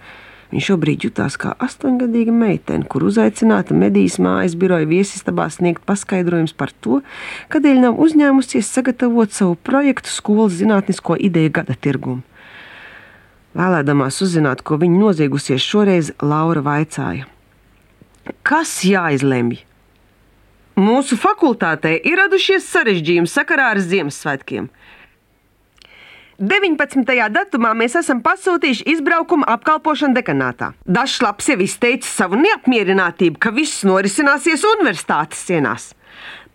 Viņa 0.51 0.65
šobrīd 0.65 1.05
jutās 1.07 1.37
kā 1.39 1.53
astoņgadīga 1.63 2.33
meitene, 2.35 2.83
kur 2.83 3.05
uzaicināta 3.07 3.75
medijas 3.77 4.17
mājas 4.19 4.57
biroja 4.59 4.89
viesistabā 4.89 5.45
sniegt 5.53 5.85
paskaidrojums 5.87 6.51
par 6.51 6.73
to, 6.83 6.99
kādēļ 7.53 7.79
nav 7.85 8.01
uzņēmusies 8.03 8.73
sagatavot 8.75 9.31
savu 9.31 9.55
projektu 9.55 10.11
skolas 10.11 10.57
zinātnisko 10.59 11.15
ideju 11.15 11.55
gada 11.61 11.77
tirgumu. 11.79 12.25
Vēlēdamās 13.55 14.19
uzzināt, 14.23 14.63
ko 14.63 14.77
viņa 14.79 14.99
noziegusies, 14.99 15.63
šoreiz 15.63 16.11
Laura 16.23 16.63
vaicāja: 16.63 17.27
Kas 18.47 18.77
jāizlemj? 18.87 19.59
Mūsu 20.79 21.17
fakultātē 21.19 21.97
ir 21.99 22.15
radušies 22.19 22.67
sarežģījumi 22.71 23.27
sakarā 23.27 23.73
ar 23.73 23.81
Ziemassvētkiem. 23.83 24.69
19. 26.41 27.05
datumā 27.29 27.75
mēs 27.77 27.93
esam 27.99 28.17
pasūtījuši 28.25 28.87
izbraukumu 28.95 29.45
apkalpošanu 29.45 30.17
dekanātā. 30.17 30.71
Dažs 30.89 31.19
labs 31.21 31.51
jau 31.51 31.59
izteica 31.61 32.07
savu 32.09 32.39
neapmierinātību, 32.41 33.37
ka 33.37 33.51
viss 33.53 33.83
norisināsies 33.85 34.63
universitātes 34.65 35.43
sienās. 35.45 35.91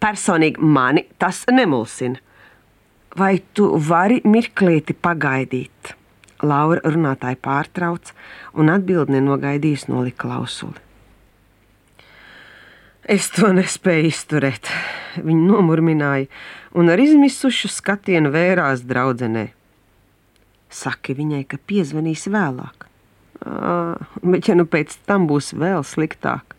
Personīgi 0.03 0.59
mani 0.59 1.05
tas 1.23 1.45
nemulsina. 1.47 2.19
Vai 3.17 3.39
tu 3.55 3.69
vari 3.79 4.19
mirklīti 4.27 4.97
pagaidīt? 4.99 5.95
Laura 6.43 6.83
runātāju 6.83 7.39
pārtrauc 7.47 8.11
un 8.59 8.73
atbildni 8.75 9.21
nenogaidījis 9.21 9.87
nolika 9.89 10.27
klausuli. 10.27 10.83
Es 13.07 13.31
to 13.31 13.53
nespēju 13.55 14.11
izturēt. 14.11 14.67
Viņa 15.23 15.47
nomurmināja 15.47 16.27
un 16.75 16.91
ar 16.91 16.99
izmisušu 17.01 17.71
skatienu 17.71 18.35
vērās 18.35 18.83
draudzenei. 18.83 19.53
Saki 20.77 21.15
viņai, 21.17 21.45
ka 21.49 21.59
piezvanīs 21.69 22.27
vēlāk. 22.29 22.87
À, 23.47 23.97
bet, 24.21 24.49
ja 24.49 24.57
nu 24.59 24.67
pēc 24.69 24.99
tam 25.09 25.29
būs 25.31 25.55
vēl 25.57 25.85
sliktāk, 25.87 26.57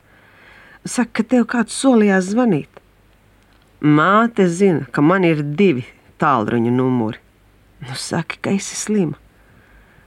saka, 0.87 1.19
ka 1.19 1.25
tev 1.35 1.45
kāds 1.51 1.77
solījās 1.77 2.31
zvanīt. 2.31 2.81
Māte 3.81 4.47
zina, 4.49 4.87
ka 4.89 5.03
man 5.05 5.27
ir 5.27 5.43
divi 5.59 5.85
tālruņa 6.21 6.73
numuri. 6.73 7.21
Nu, 7.85 7.93
saki, 7.93 8.39
ka 8.41 8.55
esi 8.57 8.77
slima. 8.79 9.19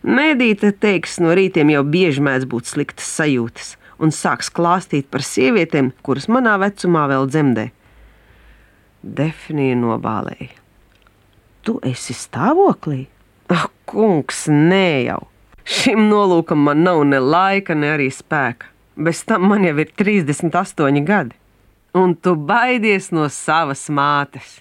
Mēdīte 0.00 0.72
teiks, 0.80 1.18
no 1.22 1.34
rītiem 1.36 1.70
jau 1.70 1.84
bieži 1.86 2.24
mēdz 2.24 2.48
būt 2.50 2.70
sliktas 2.72 3.10
sajūtas, 3.18 3.74
un 4.00 4.10
sāks 4.16 4.48
klāstīt 4.50 5.10
par 5.12 5.22
sievietēm, 5.22 5.92
kuras 6.02 6.26
manā 6.32 6.56
vecumā 6.62 7.04
vēl 7.12 7.28
dzemdē. 7.30 7.68
Defnija 9.04 9.76
nobālēja. 9.78 10.56
Tu 11.62 11.76
esi 11.86 12.16
stāvoklī? 12.16 13.04
Ak, 13.50 13.72
kungs, 13.90 14.46
nē 14.46 15.10
jau. 15.10 15.20
Šim 15.66 16.06
nolūkam 16.10 16.62
man 16.66 16.84
nav 16.86 17.02
ne 17.06 17.18
laika, 17.18 17.74
ne 17.74 17.92
arī 17.96 18.08
spēka. 18.14 18.70
Bez 19.00 19.24
tam 19.26 19.48
man 19.50 19.64
jau 19.66 19.76
ir 19.82 19.90
38 19.98 21.04
gadi. 21.06 21.36
Un 21.94 22.14
tu 22.14 22.36
baidies 22.36 23.10
no 23.10 23.26
savas 23.32 23.88
mātes. 23.90 24.60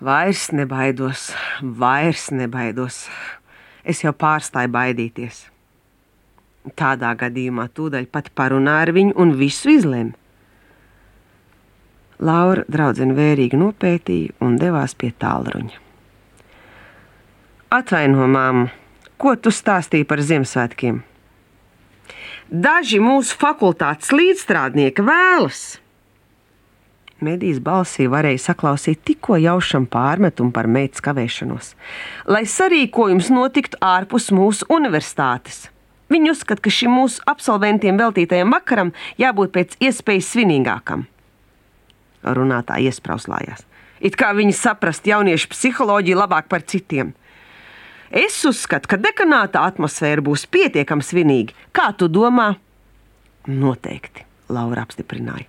Vairs 0.00 0.48
nebaidos, 0.52 1.30
vairs 1.60 2.30
nebaidos. 2.32 3.04
Es 3.84 4.00
jau 4.04 4.14
pārstāju 4.16 4.72
baidīties. 4.72 5.44
Tādā 6.80 7.12
gadījumā 7.20 7.68
tūdaļ 7.76 8.08
pat 8.08 8.32
parunā 8.32 8.80
ar 8.86 8.94
viņu 8.96 9.16
un 9.20 9.36
visu 9.36 9.74
izlem. 9.74 10.14
Laura 12.24 12.64
draudzene 12.68 13.16
vērīgi 13.16 13.60
nopētīja 13.60 14.38
un 14.44 14.56
devās 14.60 14.96
pie 14.96 15.12
tālruņa. 15.12 15.83
Atvaino, 17.74 18.28
māmu, 18.30 18.68
ko 19.18 19.32
tu 19.34 19.50
stāstīji 19.50 20.06
par 20.06 20.20
Ziemassvētkiem? 20.22 21.00
Daži 22.46 23.00
mūsu 23.02 23.34
fakultātes 23.40 24.12
līdzstrādnieki 24.14 25.02
vēlas. 25.02 25.62
Medijas 27.24 27.58
balsī 27.64 28.06
varēja 28.12 28.44
saklausīt 28.44 29.00
tikko 29.08 29.40
jaušam 29.42 29.88
pārmetumu 29.90 30.54
par 30.54 30.68
meitas 30.70 31.02
kavēšanos, 31.02 31.72
lai 32.30 32.44
sarīkojums 32.46 33.32
notiktu 33.34 33.80
ārpus 33.82 34.30
mūsu 34.30 34.70
universitātes. 34.70 35.64
Viņi 36.14 36.30
uzskata, 36.30 36.62
ka 36.62 36.70
šim 36.70 36.94
mūsu 36.94 37.26
absolventiem 37.26 37.98
veltītajam 37.98 38.54
vakaram 38.54 38.94
jābūt 39.18 39.54
pēc 39.56 39.76
iespējas 39.82 40.30
svinīgākam. 40.36 41.08
Runātāja 42.22 42.92
iesprauslājās. 42.94 43.66
It 43.98 44.14
kā 44.20 44.30
viņi 44.36 44.54
saprast 44.54 45.10
jauniešu 45.10 45.50
psiholoģiju 45.50 46.22
labāk 46.22 46.46
par 46.52 46.62
citiem. 46.62 47.16
Es 48.14 48.36
uzskatu, 48.46 48.92
ka 48.92 48.98
dekanāta 49.00 49.64
atmosfēra 49.66 50.22
būs 50.22 50.44
pietiekami 50.46 51.02
svinīga. 51.02 51.54
Kā 51.74 51.88
tu 51.98 52.06
domā? 52.06 52.52
Noteikti, 53.50 54.22
Laura 54.54 54.84
apstiprināja. 54.86 55.48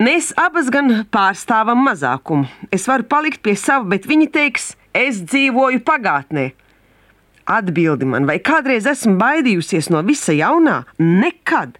Mēs 0.00 0.32
abas 0.40 0.70
gan 0.72 1.04
pārstāvam 1.12 1.84
mazākumu. 1.84 2.48
Es 2.72 2.88
varu 2.88 3.04
palikt 3.06 3.44
pie 3.44 3.52
sava, 3.60 3.84
bet 3.92 4.08
viņi 4.08 4.30
teiks, 4.32 4.72
es 4.96 5.20
dzīvoju 5.28 5.84
pagātnē. 5.84 6.48
Atbildi 7.44 8.08
man, 8.08 8.24
vai 8.24 8.38
kādreiz 8.40 8.88
esmu 8.88 9.18
baidījusies 9.20 9.90
no 9.92 10.00
visa 10.08 10.32
jaunā? 10.32 10.80
Nekad! 10.98 11.76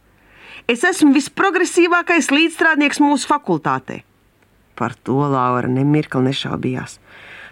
Es 0.68 0.84
esmu 0.84 1.14
visprogresīvākais 1.16 2.28
līdzstrādnieks 2.32 3.00
mūsu 3.00 3.28
fakultātē. 3.32 4.02
Par 4.76 4.92
to 5.00 5.16
Laura 5.32 5.68
nemirkli 5.70 6.28
nešaubījās. 6.28 6.98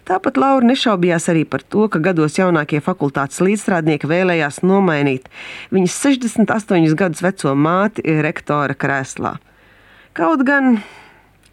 Tāpat 0.02 0.38
Laura 0.40 0.66
nešaubījās 0.66 1.28
arī 1.30 1.44
par 1.46 1.62
to, 1.62 1.84
ka 1.86 2.00
gados 2.02 2.34
jaunākie 2.34 2.80
fakultātes 2.82 3.38
līdzstrādnieki 3.44 4.08
vēlējās 4.10 4.58
nomainīt 4.66 5.28
viņas 5.70 5.98
68 6.08 6.96
gadus 6.98 7.22
veco 7.22 7.54
māti 7.54 8.02
rektora 8.26 8.74
krēslā. 8.74 9.36
Kaut 10.18 10.42
gan 10.48 10.80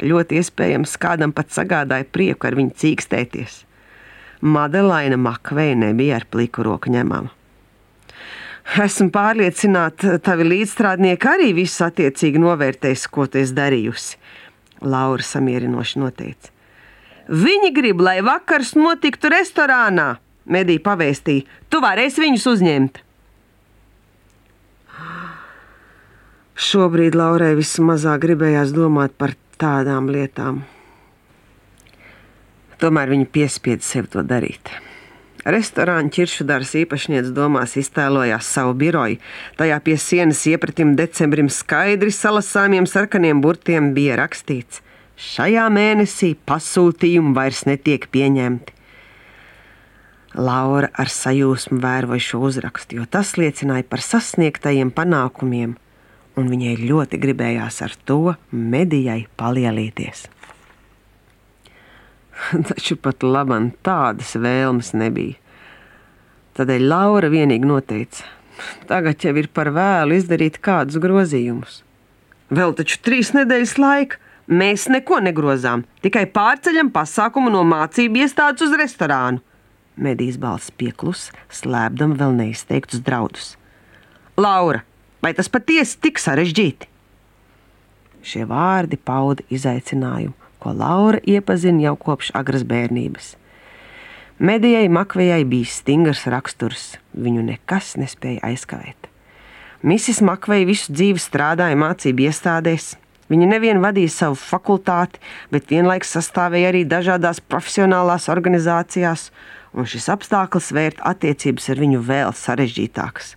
ļoti 0.01 0.41
iespējams 0.41 0.97
kādam 0.97 1.35
pat 1.35 1.53
sagādāja 1.53 2.09
prieku 2.09 2.49
ar 2.49 2.57
viņu 2.57 2.73
cīkstēties. 2.81 3.63
Madelaina 4.41 5.19
Makveja 5.19 5.77
nebija 5.77 6.17
ar 6.17 6.25
pliku 6.31 6.65
roku 6.65 6.89
ņemama. 6.89 7.29
Esmu 8.79 9.09
pārliecināta, 9.13 10.17
tavi 10.21 10.45
līdzstrādnieki 10.45 11.29
arī 11.29 11.53
visu 11.57 11.83
attiecīgi 11.85 12.41
novērtēs, 12.41 13.07
ko 13.09 13.25
tu 13.29 13.41
esi 13.41 13.55
darījusi. 13.57 14.17
Laura 14.85 15.25
samierinoši 15.25 16.01
noteica. 16.01 16.58
Viņi 17.29 17.69
grib, 17.75 18.01
lai 18.01 18.19
vakars 18.25 18.73
notiktu 18.73 19.29
restorānā. 19.29 20.15
Medija 20.49 20.81
pavēstīja, 20.81 21.45
tu 21.69 21.81
varēsi 21.83 22.23
viņus 22.23 22.47
uzņemt. 22.49 22.97
Šobrīd 26.59 27.15
Laurai 27.15 27.53
vismazāk 27.55 28.25
gribējās 28.25 28.73
domāt 28.75 29.13
par 29.15 29.37
tādām 29.61 30.09
lietām. 30.11 30.63
Tomēr 32.81 33.13
viņa 33.13 33.27
piespieda 33.31 33.85
sev 33.85 34.09
to 34.11 34.25
darīt. 34.25 34.71
Restorāna 35.47 36.11
ķiršudārs 36.11 36.73
īpašnieks 36.81 37.31
domās 37.35 37.77
iztēlojās 37.79 38.49
savu 38.57 38.73
biroju. 38.81 39.21
Tajā 39.59 39.77
pie 39.85 39.95
sienas 40.01 40.41
iepratim 40.51 40.97
decembrim 40.99 41.47
skaidri 41.53 42.11
salasāmiem 42.11 42.89
sarkaniem 42.89 43.39
burtiem 43.43 43.93
bija 43.95 44.17
rakstīts: 44.19 44.81
Šajā 45.19 45.65
mēnesī 45.75 46.31
pasūtījumi 46.47 47.33
vairs 47.35 47.65
netiek 47.67 48.05
pieņemti. 48.13 48.75
Laura 50.39 50.87
ar 50.93 51.09
sajūsmu 51.11 51.81
vēroja 51.83 52.23
šo 52.23 52.39
uzrakstu, 52.47 52.99
jo 53.01 53.07
tas 53.09 53.33
liecināja 53.35 53.83
par 53.89 54.03
sasniegtajiem 54.05 54.93
panākumiem, 54.95 55.73
un 56.39 56.51
viņai 56.53 56.75
ļoti 56.85 57.19
gribējās 57.19 57.81
ar 57.83 57.95
to 58.07 58.35
medijai 58.53 59.25
palielīties. 59.41 60.27
Taču 62.69 62.95
pat 63.03 63.25
labam 63.25 63.73
tādas 63.83 64.37
vēlmes 64.39 64.93
nebija. 64.95 65.35
Tādēļ 66.55 66.87
Laura 66.87 67.27
vienīgi 67.31 67.67
noteica, 67.67 68.23
tagad 68.87 69.19
jau 69.23 69.35
ir 69.39 69.51
par 69.51 69.73
vēlu 69.75 70.15
izdarīt 70.15 70.61
kādus 70.63 71.01
grozījumus. 71.03 71.81
Vēl 72.55 72.71
taču 72.77 72.97
trīs 73.03 73.33
nedēļas 73.35 73.75
laika, 73.79 74.23
Mēs 74.49 74.87
neko 74.89 75.19
negrozām, 75.21 75.83
tikai 76.01 76.25
pārceļam 76.33 76.89
pasākumu 76.89 77.51
no 77.53 77.61
mācību 77.69 78.23
iestādes 78.23 78.65
uz 78.65 78.73
restorānu. 78.81 79.43
Medijas 79.99 80.39
balss 80.41 80.71
pieklusa, 80.73 81.35
slēpdama 81.53 82.17
vēl 82.17 82.33
neizteiktus 82.37 83.03
draudus. 83.05 83.51
Laura, 84.39 84.81
vai 85.21 85.35
tas 85.37 85.51
patiesi 85.51 85.99
tik 86.01 86.17
sarežģīti? 86.23 86.87
Šie 88.25 88.45
vārdi 88.49 88.97
pauda 88.97 89.45
izaicinājumu, 89.53 90.33
ko 90.59 90.73
Laura 90.75 91.19
iepazina 91.27 91.85
jau 91.85 91.93
kopš 91.99 92.31
agras 92.35 92.65
bērnības. 92.67 93.35
Medijai 94.39 94.87
Makvejai 94.87 95.43
bija 95.43 95.67
stingrs 95.67 96.23
raksturs, 96.31 96.93
viņu 97.11 97.43
nekas 97.43 97.97
nespēja 97.99 98.39
aizkavēt. 98.49 99.09
Misis 99.83 100.23
Makveja 100.23 100.67
visu 100.67 100.95
dzīvi 100.95 101.19
strādāja 101.19 101.75
mācību 101.79 102.25
iestādēs. 102.27 102.93
Viņa 103.29 103.45
nevien 103.45 103.77
vadīja 103.81 104.09
savu 104.09 104.37
fakultāti, 104.41 105.21
bet 105.53 105.69
vienlaikus 105.69 106.15
sastāvēja 106.17 106.71
arī 106.71 106.85
dažādās 106.89 107.41
profesionālās 107.45 108.25
organizācijās, 108.33 109.29
un 109.77 109.85
šis 109.85 110.09
apstākļus 110.09 110.71
vērt 110.73 111.03
attiecības 111.05 111.69
ar 111.69 111.83
viņu 111.83 112.01
vēl 112.07 112.33
sarežģītākas. 112.33 113.35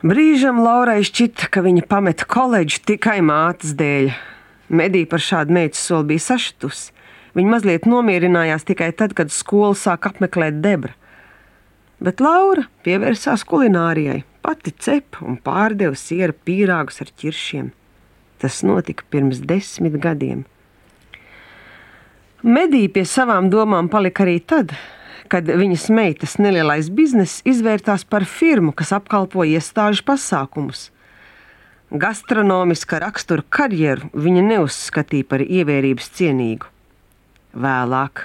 Brīžam 0.00 0.62
Laurai 0.64 1.02
šķita, 1.04 1.50
ka 1.52 1.62
viņa 1.62 1.84
pameta 1.86 2.24
koledžu 2.24 2.80
tikai 2.88 3.18
mātes 3.22 3.76
dēļ. 3.78 4.10
Medija 4.72 5.06
par 5.10 5.20
šādu 5.20 5.54
meitu 5.54 5.76
soli 5.76 6.14
bija 6.14 6.24
sašutusi. 6.30 6.94
Viņa 7.36 7.52
mazliet 7.52 7.86
nomierinājās 7.86 8.64
tikai 8.66 8.90
tad, 8.96 9.12
kad 9.14 9.30
skolu 9.30 9.76
sāk 9.78 10.08
apmeklēt 10.08 10.58
Debra. 10.64 10.96
Bet 12.00 12.22
Laura 12.24 12.64
pievērsās 12.86 13.44
kulinārijai, 13.46 14.22
pati 14.42 14.72
cepa 14.72 15.20
un 15.28 15.36
pārdeva 15.36 15.98
siera 16.00 16.32
pīrāgus 16.32 17.04
ar 17.04 17.12
ķiršiem. 17.12 17.68
Tas 18.40 18.62
notika 18.64 19.04
pirms 19.12 19.42
desmit 19.44 19.98
gadiem. 20.00 20.46
Medija 22.40 22.88
pie 22.88 23.04
savām 23.04 23.50
domām 23.52 23.90
palika 23.92 24.24
arī 24.24 24.38
tad, 24.40 24.72
kad 25.28 25.44
viņas 25.44 25.90
meitas 25.92 26.38
nelielais 26.40 26.88
bizness 26.88 27.42
izvērtās 27.44 28.06
par 28.08 28.24
firmu, 28.24 28.72
kas 28.72 28.94
apkalpo 28.96 29.44
iestāžu 29.44 30.06
pasākumus. 30.08 30.88
Gastronomiska 31.90 33.00
rakstura 33.02 33.44
karjeru 33.44 34.08
viņa 34.14 34.44
neuzskatīja 34.46 35.26
par 35.28 35.44
ievērības 35.44 36.08
cienīgu. 36.16 36.68
Vēlāk, 37.50 38.24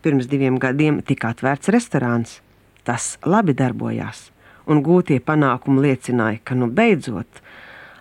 pirms 0.00 0.28
diviem 0.30 0.56
gadiem, 0.62 1.02
tika 1.02 1.34
atvērts 1.34 1.68
restorāns. 1.74 2.38
Tas 2.86 3.16
labi 3.26 3.52
darbojās, 3.58 4.30
un 4.70 4.80
gūtie 4.86 5.20
panākumi 5.20 5.82
liecināja, 5.88 6.40
ka 6.46 6.56
nu 6.56 6.70
beidzot 6.72 7.42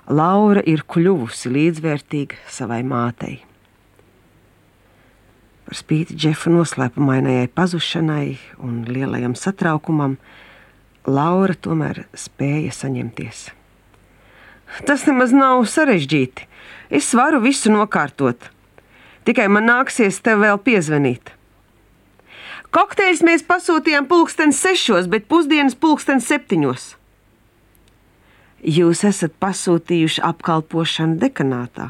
Laura 0.10 0.63
ir 0.65 0.82
kļuvusi 0.89 1.52
līdzvērtīga 1.54 2.39
savai 2.50 2.80
mātei. 2.82 3.36
Par 5.67 5.78
spīti 5.78 6.15
Džefa 6.17 6.50
noslēpumainajai 6.50 7.45
pazušanai 7.54 8.32
un 8.65 8.80
lielajam 8.89 9.36
satraukumam, 9.38 10.17
Laura 11.06 11.54
tomēr 11.54 12.08
spēja 12.17 12.74
saņemties. 12.74 13.43
Tas 14.89 15.06
nemaz 15.06 15.30
nav 15.30 15.62
sarežģīti. 15.69 16.50
Es 16.89 17.13
varu 17.13 17.43
visu 17.45 17.69
nokārtot. 17.69 18.50
Tikai 19.30 19.45
man 19.45 19.69
nāksies 19.69 20.17
tev 20.26 20.41
vēl 20.41 20.58
piezvanīt. 20.58 21.36
Kokteļus 22.74 23.22
mēs 23.26 23.45
pasūtījām 23.45 24.10
pulksten 24.10 24.54
sešos, 24.58 25.06
bet 25.06 25.30
pusdienas 25.30 25.78
pulksten 25.78 26.22
septiņos. 26.22 26.95
Jūs 28.63 29.04
esat 29.08 29.36
pasūtījuši 29.39 30.24
apkalpošanu 30.26 31.19
dekanātā. 31.22 31.89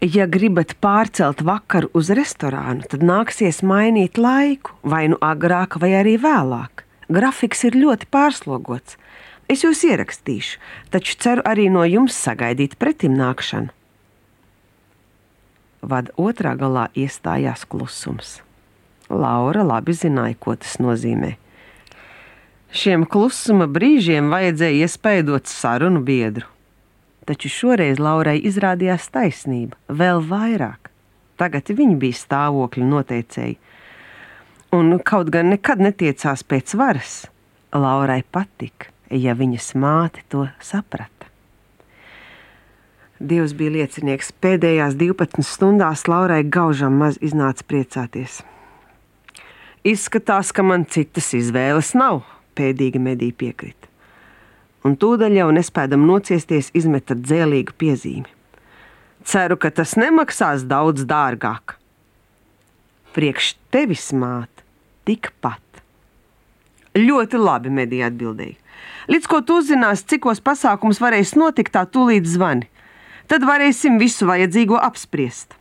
Ja 0.00 0.24
gribat 0.26 0.74
pārcelt 0.80 1.42
vakaru 1.44 1.90
uz 1.94 2.08
restorānu, 2.16 2.86
tad 2.88 3.04
nāksies 3.04 3.60
mainīt 3.62 4.16
laiku, 4.18 4.72
vai 4.82 5.06
nu 5.12 5.18
agrāk, 5.20 5.76
vai 5.80 5.92
arī 5.98 6.16
vēlāk. 6.20 6.86
Grafiks 7.12 7.66
ir 7.68 7.76
ļoti 7.76 8.08
pārslogots. 8.10 8.96
Es 9.50 9.66
jūs 9.66 9.82
ierakstīšu, 9.84 10.56
taču 10.94 11.18
ceru 11.20 11.44
arī 11.44 11.68
no 11.74 11.84
jums 11.84 12.16
sagaidīt 12.16 12.78
pretim 12.80 13.18
nākšanu 13.18 13.74
vada 15.82 16.12
otrā 16.16 16.54
galā 16.58 16.88
iestājās 16.96 17.64
klusums. 17.68 18.40
Laura 19.10 19.64
labi 19.66 19.94
zināja, 19.96 20.36
ko 20.38 20.54
tas 20.54 20.78
nozīmē. 20.82 21.34
Šiem 22.70 23.02
klusuma 23.02 23.66
brīžiem 23.66 24.28
vajadzēja 24.30 24.86
iespaidot 24.86 25.50
sarunu 25.50 26.04
biedru. 26.06 26.46
Taču 27.26 27.50
šoreiz 27.50 27.98
Laurai 27.98 28.36
izrādījās 28.46 29.08
taisnība, 29.10 29.74
vēl 29.90 30.22
vairāk. 30.22 30.92
Tagad 31.40 31.72
viņa 31.74 31.98
bija 31.98 32.18
stāvokļa 32.20 32.86
noteicēji, 32.86 33.58
un 34.76 34.94
kaut 35.02 35.34
gan 35.34 35.50
nekad 35.50 35.82
netiecās 35.82 36.46
pēc 36.46 36.76
varas, 36.78 37.16
Laurai 37.74 38.22
patika, 38.22 38.92
ja 39.10 39.34
viņas 39.34 39.74
māte 39.74 40.22
to 40.30 40.46
saprata. 40.62 41.26
Dievs 43.20 43.52
bija 43.52 43.74
liecinieks. 43.80 44.30
Pēdējās 44.40 44.94
12 44.96 45.44
stundās 45.44 46.06
Laurai 46.08 46.44
gaužam 46.46 46.94
maz 47.02 47.18
iznāca 47.20 47.66
priecāties. 47.66 48.40
Izskatās, 49.84 50.54
ka 50.54 50.64
man 50.64 50.86
citas 50.88 51.34
izvēles 51.36 51.92
nav, 51.98 52.22
pēdīgi 52.56 53.00
medī 53.02 53.30
piekrita. 53.32 53.88
Un 54.86 54.96
tūdaļ 54.96 55.36
jau 55.36 55.48
nespēdam 55.52 56.06
nociesties, 56.08 56.70
izmeta 56.76 57.16
dzēlīgu 57.18 57.76
piezīmi. 57.76 58.30
Ceru, 59.28 59.58
ka 59.60 59.68
tas 59.74 59.92
nemaksās 60.00 60.64
daudz 60.64 61.04
dārgāk. 61.08 61.76
Priekš 63.12 63.52
tevis 63.74 64.08
māt, 64.16 64.64
tikpat. 65.04 65.60
Ļoti 66.96 67.38
labi, 67.38 67.72
medija 67.74 68.08
atbildēja. 68.08 68.56
Līdz 69.10 69.26
ko 69.28 69.40
tu 69.44 69.58
uzzināsi, 69.60 70.06
cikos 70.14 70.40
pasākums 70.44 71.00
varēs 71.02 71.34
notikt, 71.38 71.74
tā 71.74 71.84
tūlīt 71.84 72.28
zvani. 72.30 72.68
Tad 73.30 73.44
varēsim 73.46 73.98
visu 74.00 74.26
vajadzīgo 74.26 74.78
apspriest. 74.80 75.54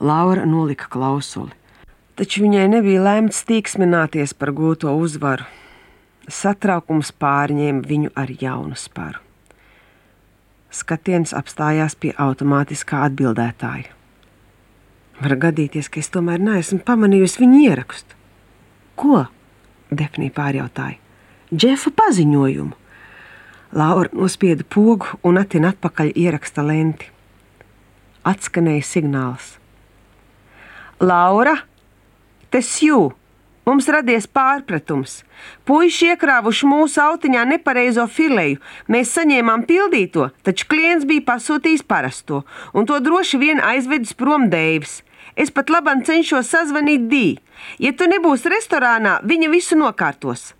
Laura 0.00 0.44
nolika 0.48 0.86
klausuli, 0.90 1.52
taču 2.20 2.42
viņai 2.44 2.66
nebija 2.68 3.00
lemts 3.00 3.46
tīksmināties 3.48 4.34
par 4.36 4.52
gūto 4.52 4.92
uzvaru. 4.92 5.46
Satraukums 6.28 7.14
pārņēma 7.16 7.80
viņu 7.88 8.10
ar 8.12 8.28
jaunu 8.42 8.76
sparu. 8.76 9.22
Skatiens 10.70 11.32
apstājās 11.34 11.96
pie 11.96 12.12
automātiskā 12.20 13.00
atbildētāja. 13.08 13.88
Var 15.20 15.34
gadīties, 15.46 15.88
ka 15.88 16.02
es 16.02 16.12
tomēr 16.12 16.44
neesmu 16.44 16.82
pamanījusi 16.84 17.40
viņa 17.40 17.62
ierakstu. 17.70 18.18
Ko? 19.00 19.24
Defnī 19.88 20.28
pārjautāja. 20.30 21.00
Džefa 21.50 21.90
paziņojumu. 21.96 22.76
Laura 23.80 24.12
nospieda 24.12 24.66
pogu 24.68 25.08
un 25.24 25.40
atina 25.40 25.72
atpakaļ 25.72 26.12
ieraksta 26.12 26.62
lenti. 26.68 27.08
Atskanēja 28.28 28.84
signāls. 28.84 29.56
Laura, 31.00 31.56
tas 32.52 32.76
jū! 32.84 33.10
Mums 33.68 33.86
radies 33.92 34.24
pārpratums. 34.26 35.20
Puisši 35.68 36.08
iekrāvuši 36.14 36.66
mūsu 36.66 37.02
autiņā 37.04 37.44
nepareizo 37.52 38.06
filēju. 38.10 38.58
Mēs 38.90 39.12
saņēmām 39.14 39.66
pildīto, 39.68 40.30
taču 40.42 40.66
klients 40.72 41.06
bija 41.06 41.26
pasūtījis 41.28 41.84
parasto, 41.86 42.40
un 42.74 42.88
to 42.88 42.98
droši 43.04 43.38
vien 43.38 43.62
aizvedis 43.62 44.16
prom 44.16 44.48
dēvis. 44.50 45.02
Es 45.36 45.52
pat 45.54 45.70
labam 45.70 46.02
cenšos 46.02 46.50
sazvanīt 46.50 47.06
Dī. 47.12 47.26
Ja 47.78 47.92
tu 47.94 48.08
nebūsi 48.10 48.50
restorānā, 48.50 49.20
viņa 49.22 49.52
visu 49.52 49.78
nokārtos. 49.78 50.50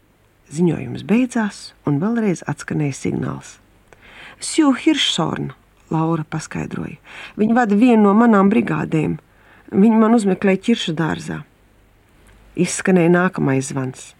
Ziņojums 0.54 1.02
beidzās, 1.08 1.58
un 1.88 1.98
vēlreiz 2.02 2.44
atskanēja 2.46 3.00
signāls. 3.00 3.56
Sju 4.38 4.70
Hiršsorna, 4.76 5.56
Laura 5.90 6.22
paskaidroja. 6.22 7.00
Viņa 7.40 7.58
vada 7.58 7.76
vienu 7.76 8.06
no 8.06 8.14
manām 8.14 8.52
brigādēm. 8.52 9.18
Viņa 9.74 9.98
man 9.98 10.14
uzmeklēja 10.14 10.68
ķiršu 10.70 10.94
dārzā. 10.98 11.42
Izskanēja 12.58 13.12
nākamais 13.14 13.70
zvans. 13.70 14.10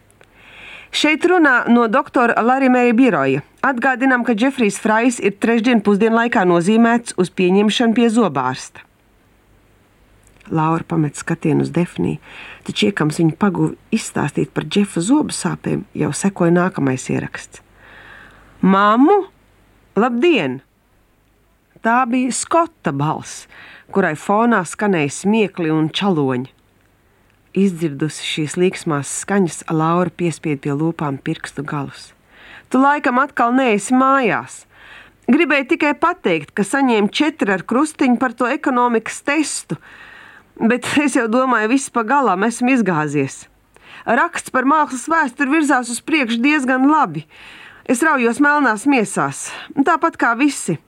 Šeit 0.91 1.23
runā 1.31 1.69
no 1.71 1.87
doktora 1.87 2.35
Larimēra 2.43 2.95
biroja. 2.99 3.43
Atgādinām, 3.63 4.25
ka 4.27 4.35
Džefrijs 4.35 4.81
Frais 4.83 5.21
ir 5.23 5.37
trešdien 5.39 5.83
pusdienlaikā 5.87 6.43
nozīmēts 6.49 7.15
uz 7.21 7.31
pieņemšanu 7.31 7.95
pie 7.95 8.09
zobārsta. 8.11 8.83
Laura 10.51 10.83
pamet 10.83 11.15
skatienu 11.15 11.63
uz 11.63 11.71
Defniju, 11.71 12.19
taču 12.67 12.89
iekams 12.89 13.21
viņa 13.21 13.37
paguva 13.39 13.77
izstāstīt 13.95 14.51
par 14.51 14.67
Džefa 14.67 15.03
zobu 15.07 15.35
sāpēm, 15.35 15.85
jau 15.95 16.11
sekoja 16.11 16.57
nākamais 16.57 17.07
ieraksts. 17.13 17.63
Māmu, 18.61 19.29
labdien! 19.95 20.59
Tā 21.81 22.03
bija 22.11 22.35
Skota 22.35 22.93
balss, 22.93 23.47
kurai 23.95 24.17
fonā 24.19 24.65
skanēja 24.69 25.15
smiekli 25.23 25.71
un 25.73 25.87
čaloņi. 25.95 26.51
Izdzirdusi 27.57 28.27
šīs 28.27 28.57
līksmās 28.61 29.11
skaņas, 29.25 29.65
Laura 29.75 30.11
piespiedu 30.11 30.63
pie 30.67 30.75
lūpām 30.77 31.19
pirkstu 31.19 31.65
galus. 31.67 32.13
Tu 32.71 32.79
laikam 32.79 33.19
atkal 33.19 33.55
neesi 33.57 33.97
mājās. 33.97 34.65
Gribēju 35.31 35.73
tikai 35.73 35.97
pateikt, 35.99 36.55
ka 36.55 36.67
saņēmu 36.67 37.11
četri 37.15 37.55
ar 37.55 37.67
krustiņu 37.67 38.19
par 38.23 38.35
to 38.39 38.47
ekonomikas 38.51 39.21
testu, 39.27 39.79
Bet 40.61 40.85
es 41.05 41.17
jau 41.17 41.27
domāju, 41.31 41.73
viss 41.73 41.93
pagalām 41.93 42.45
esmu 42.49 42.75
izgāzies. 42.77 43.47
Raksts 44.05 44.53
par 44.53 44.69
mākslas 44.69 45.09
vēsturi 45.11 45.57
virzās 45.57 45.91
uz 45.93 46.01
priekšu 46.05 46.41
diezgan 46.45 46.87
labi. 46.91 47.25
Es 47.91 48.05
raujos 48.05 48.39
melnās 48.45 48.87
miesās, 48.89 49.49
tāpat 49.75 50.19
kā 50.21 50.35
visi. 50.39 50.79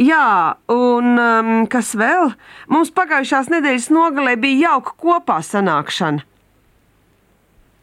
Jā, 0.00 0.56
un 0.72 1.14
um, 1.20 1.50
kas 1.70 1.92
vēl? 1.98 2.32
Mums 2.72 2.90
pagājušās 2.94 3.50
nedēļas 3.52 3.90
nogalē 3.94 4.34
bija 4.40 4.70
jauka 4.70 4.94
kopā 4.98 5.38
sanākšana. 5.44 6.24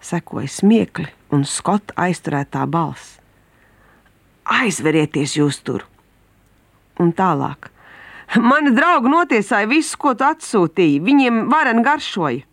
Sekoja 0.02 0.50
smiekli 0.50 1.08
un 1.32 1.46
skota 1.46 1.96
aizturētā 2.08 2.66
balss. 2.68 3.20
Aizverieties 4.52 5.38
jūs 5.38 5.62
tur! 5.64 5.86
Un 7.00 7.14
tālāk. 7.16 7.70
Mani 8.42 8.72
draugi 8.76 9.12
notiesāja 9.12 9.68
visu, 9.70 9.98
ko 10.00 10.14
tu 10.16 10.26
atsūtīji. 10.28 11.02
Viņiem 11.04 11.46
varen 11.52 11.84
garšoja. 11.86 12.46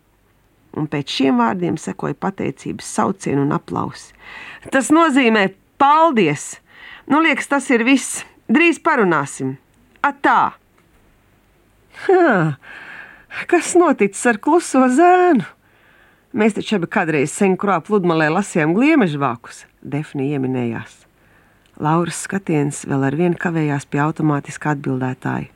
Un 0.77 0.87
pēc 0.91 1.11
šiem 1.17 1.39
vārdiem 1.41 1.77
sekoja 1.81 2.15
pateicības 2.19 2.87
saucieni 2.99 3.41
un 3.41 3.53
aplausi. 3.55 4.13
Tas 4.71 4.91
nozīmē 4.93 5.49
paldies! 5.81 6.59
Nu, 7.09 7.23
liekas, 7.25 7.47
tas 7.49 7.69
ir 7.73 7.83
viss. 7.87 8.21
Drīz 8.49 8.79
parunāsim. 8.81 9.57
Atā! 10.01 10.55
Kas 13.51 13.75
noticis 13.77 14.25
ar 14.31 14.39
kluso 14.41 14.87
zēnu? 14.89 15.45
Mēs 16.33 16.55
taču 16.57 16.77
abi 16.77 16.89
kādreiz 16.89 17.33
senkurā 17.33 17.79
pludmalē 17.85 18.29
lasījām 18.33 18.73
gliemežvākus, 18.77 19.63
Defni 19.81 20.31
ieminējās. 20.33 21.05
Lauras 21.79 22.25
skatiens 22.25 22.83
vēl 22.89 23.05
ar 23.07 23.15
vienu 23.15 23.37
kavējās 23.39 23.85
pie 23.89 24.01
automātiska 24.03 24.73
atbildētāja. 24.75 25.47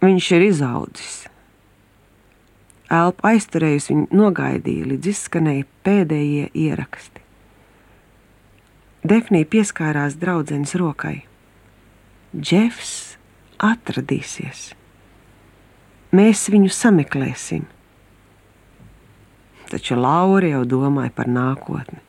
Viņš 0.00 0.28
ir 0.36 0.44
izaudzis. 0.50 1.16
Elpa 2.90 3.30
aizturējusi 3.30 3.94
viņu 3.94 4.18
nogaidīja, 4.18 4.90
līdz 4.92 5.10
izskanēja 5.14 5.66
pēdējie 5.86 6.50
ieraksti. 6.66 7.19
Defnija 9.00 9.48
pieskārās 9.48 10.18
draudzenes 10.20 10.74
rokai. 10.76 11.22
Džefs 12.36 13.16
atradīsies. 13.56 14.74
Mēs 16.12 16.42
viņu 16.52 16.68
sameklēsim. 16.68 17.64
Taču 19.72 19.96
Laura 19.96 20.52
jau 20.52 20.66
domāja 20.68 21.14
par 21.16 21.32
nākotni. 21.32 22.02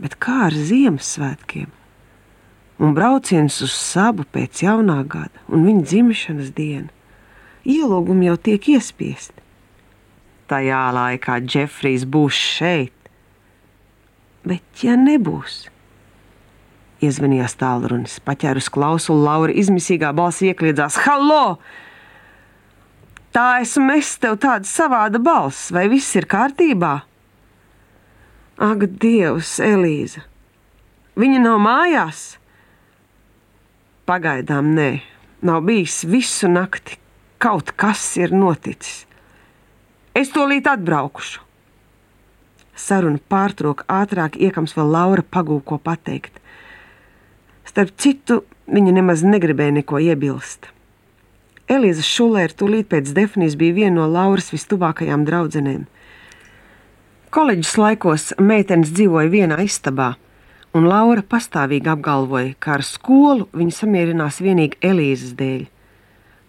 Bet 0.00 0.16
kā 0.16 0.46
ar 0.46 0.56
Ziemassvētkiem? 0.56 1.68
Un 2.80 2.96
brauciens 2.96 3.60
uz 3.64 3.76
sabu 3.76 4.24
pēc 4.32 4.64
jaunā 4.64 5.02
gada 5.04 5.44
un 5.52 5.68
viņa 5.68 5.84
dzimšanas 5.84 6.50
dienu. 6.56 6.88
Ielūgumi 7.68 8.30
jau 8.30 8.40
tiek 8.40 8.72
iespiesti. 8.72 9.44
Tajā 10.48 10.82
laikā 10.96 11.42
Džefrijs 11.44 12.08
būs 12.08 12.40
šeit. 12.56 13.10
Bet 14.46 14.84
ja 14.86 14.96
nebūs, 14.96 15.66
Iezvanījās 17.04 17.58
tālrunis, 17.60 18.16
paķērus 18.24 18.70
klausulu, 18.72 19.20
Laura 19.26 19.52
izmisīgā 19.52 20.14
balsī 20.16 20.52
iekļiedzās: 20.52 20.96
Hallo! 21.04 21.58
Tā 23.36 23.60
esmu 23.60 23.98
es, 23.98 24.14
tev 24.16 24.38
tāda 24.40 24.64
savāda 24.64 25.20
balss, 25.20 25.68
vai 25.76 25.90
viss 25.92 26.16
ir 26.16 26.24
kārtībā? 26.30 26.94
Ak, 28.64 28.86
Dievs, 29.02 29.58
Elīza! 29.60 30.24
Viņa 31.20 31.42
nav 31.44 31.60
mājās! 31.60 32.22
Pagaidām 34.08 34.72
nē, 34.78 34.90
nav 35.44 35.66
bijis 35.68 35.98
visu 36.08 36.48
nakti. 36.48 36.96
Kaut 37.42 37.74
kas 37.76 38.06
ir 38.16 38.32
noticis. 38.32 39.02
Es 40.16 40.32
to 40.32 40.46
līdz 40.48 40.72
atbraukšu. 40.72 41.42
Saruna 42.76 43.20
pārtrauka 43.28 43.84
ātrāk, 43.92 44.40
iekams 44.40 44.72
vēl 44.76 44.88
Laura 44.94 45.24
pagūko 45.24 45.76
ko 45.76 45.82
pateikt. 45.82 46.40
Starp 47.76 47.90
citu, 48.00 48.38
viņa 48.72 48.92
nemaz 48.96 49.20
negribēja 49.20 49.74
neko 49.76 49.98
iebilst. 50.00 50.70
Elīza 51.68 52.00
Šulēra 52.00 52.56
tūlīt 52.56 52.86
pēc 52.88 53.10
Defnijas 53.12 53.52
bija 53.60 53.74
viena 53.76 53.98
no 53.98 54.06
Lauras 54.08 54.48
vistuvākajām 54.48 55.26
draudzenēm. 55.28 55.82
Koledžas 57.36 57.74
laikos 57.76 58.24
meitenes 58.40 58.94
dzīvoja 58.96 59.28
vienā 59.28 59.58
istabā, 59.60 60.14
un 60.72 60.88
Laura 60.88 61.20
pastāvīgi 61.20 61.92
apgalvoja, 61.92 62.54
ka 62.56 62.78
ar 62.78 62.86
skolu 62.88 63.50
viņa 63.52 63.76
samierinās 63.82 64.40
tikai 64.40 64.80
Elīzes 64.80 65.36
dēļ. 65.36 65.68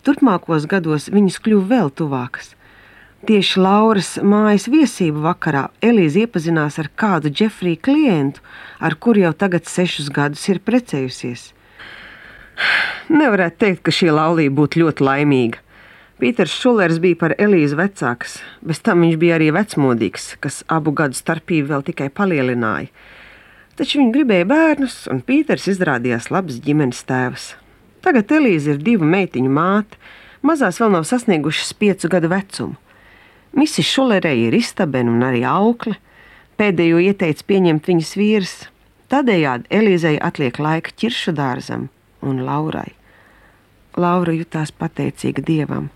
Turpmākos 0.08 0.64
gados 0.72 1.10
viņas 1.12 1.42
kļuva 1.44 1.68
vēl 1.74 1.92
tuvākas. 1.92 2.54
Tieši 3.26 3.58
Lauras 3.58 4.12
mājas 4.22 4.68
viesību 4.70 5.24
vakarā 5.24 5.64
Elīze 5.82 6.22
iepazinās 6.28 6.76
ar 6.78 6.92
kādu 6.94 7.32
Džefrija 7.34 7.82
klientu, 7.82 8.44
ar 8.78 8.94
kuru 8.94 9.24
jau 9.24 9.32
tagad 9.34 9.66
sešus 9.66 10.12
gadus 10.14 10.44
ir 10.52 10.60
precējusies. 10.62 11.48
Nevarētu 13.10 13.58
teikt, 13.64 13.82
ka 13.82 13.96
šī 13.98 14.12
laulība 14.14 14.60
būtu 14.62 14.84
ļoti 14.84 15.10
laimīga. 15.10 15.66
Pīters 16.22 16.54
Šulers 16.62 17.02
bija 17.02 17.18
par 17.18 17.34
Elīzi 17.42 17.78
vecāks, 17.78 18.38
bez 18.62 18.86
tam 18.86 19.02
viņš 19.02 19.18
bija 19.18 19.42
arī 19.42 19.50
vecmodīgs, 19.54 20.36
kas 20.38 20.62
abu 20.70 20.94
gadu 20.94 21.18
starpību 21.18 21.74
vēl 21.74 21.90
tikai 21.90 22.14
palielināja. 22.14 22.94
Taču 23.78 23.98
viņi 23.98 24.14
gribēja 24.14 24.46
bērnus, 24.50 25.04
un 25.10 25.26
Pīters 25.26 25.66
izrādījās 25.74 26.30
labs 26.30 26.62
ģimenes 26.62 27.02
tēvs. 27.10 27.56
Tagad 28.06 28.30
Elīze 28.30 28.78
ir 28.78 28.82
divu 28.82 29.10
meitiņu 29.10 29.50
māte, 29.54 29.98
mazās 30.46 30.78
vēl 30.82 31.00
nav 31.00 31.10
sasniegušas 31.10 31.74
piecu 31.82 32.14
gadu 32.14 32.30
vecumu. 32.30 32.78
Misis 33.58 33.90
Šulerei 33.90 34.46
ir 34.46 34.54
istabena 34.54 35.10
un 35.10 35.24
arī 35.26 35.42
aukle. 35.50 35.96
Pēdējo 36.58 37.00
ieteica 37.02 37.46
pieņemt 37.50 37.90
viņas 37.90 38.12
vīrs. 38.18 38.56
Tādējādi 39.10 39.70
Elīzei 39.74 40.18
atliek 40.22 40.60
laika 40.62 40.94
ķiršu 40.94 41.34
dārzam 41.38 41.88
un 42.22 42.44
Laurai. 42.46 42.92
Laura 43.98 44.34
jutās 44.36 44.70
pateicīga 44.70 45.42
dievam. 45.48 45.90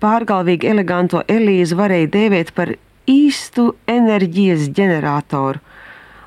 Pārgalvīgi 0.00 0.70
eleganto 0.70 1.20
Elīzi 1.28 1.76
varēja 1.76 2.08
dēvēt 2.14 2.54
par 2.56 2.72
īstu 3.10 3.74
enerģijas 3.90 4.70
ģeneratoru, 4.76 5.60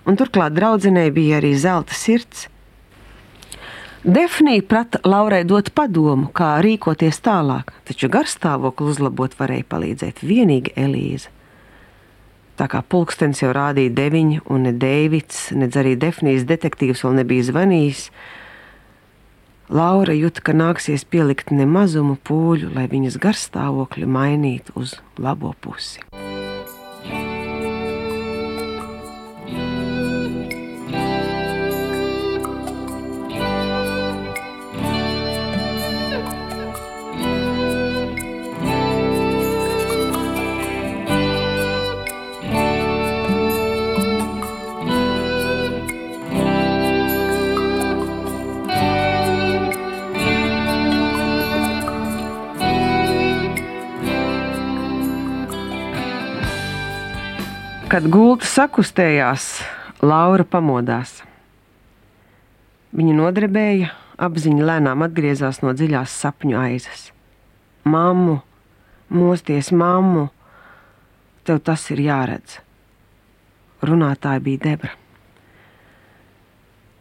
un 0.05 0.19
turklāt 0.19 0.53
draudzenei 0.53 1.09
bija 1.15 1.39
arī 1.39 1.55
zelta 1.57 1.97
sirds, 1.97 2.45
Defnija 4.03 4.61
prata 4.67 4.99
Laurai 5.07 5.45
dot 5.47 5.69
padomu, 5.71 6.27
kā 6.35 6.57
rīkoties 6.59 7.21
tālāk, 7.23 7.69
taču 7.87 8.09
garstāvokli 8.11 8.89
uzlabot 8.91 9.31
varēja 9.39 9.63
palīdzēt 9.71 10.19
tikai 10.19 10.73
Elīze. 10.75 11.31
Tā 12.59 12.67
kā 12.67 12.81
pulkstenis 12.83 13.39
jau 13.41 13.53
rādīja 13.55 13.93
deviņi, 13.95 14.41
un 14.51 14.67
ne 14.67 14.73
Deivids, 14.75 15.53
nedz 15.55 15.79
arī 15.79 15.95
Defnijas 15.95 16.43
detektīvs 16.43 17.05
vēl 17.05 17.15
nebija 17.21 17.47
zvanījis, 17.47 18.09
Laura 19.71 20.11
jūta, 20.11 20.43
ka 20.43 20.51
nāksies 20.51 21.07
pielikt 21.07 21.55
nemazumu 21.55 22.17
pūļu, 22.27 22.75
lai 22.75 22.89
viņas 22.91 23.15
garstāvokli 23.23 24.03
mainītu 24.03 24.75
uz 24.75 24.99
labo 25.15 25.55
pusi. 25.63 26.03
Kad 57.93 58.07
gulta 58.09 58.47
sakustējās, 58.49 59.43
Laura 60.01 60.41
pamodās. 60.49 61.19
Viņa 62.97 63.11
nodarbēja, 63.19 63.91
apziņa 64.17 64.65
lēnām 64.65 65.03
atgriezās 65.05 65.59
no 65.61 65.75
dziļās 65.77 66.15
sapņu 66.23 66.57
aizas. 66.57 67.03
Māmu, 67.85 68.39
mosties, 69.13 69.69
māmu, 69.69 70.23
tev 71.45 71.59
tas 71.69 71.83
ir 71.93 72.01
jāredz. 72.01 72.55
Runātāja 73.85 74.41
bija 74.41 74.63
debra. 74.65 74.95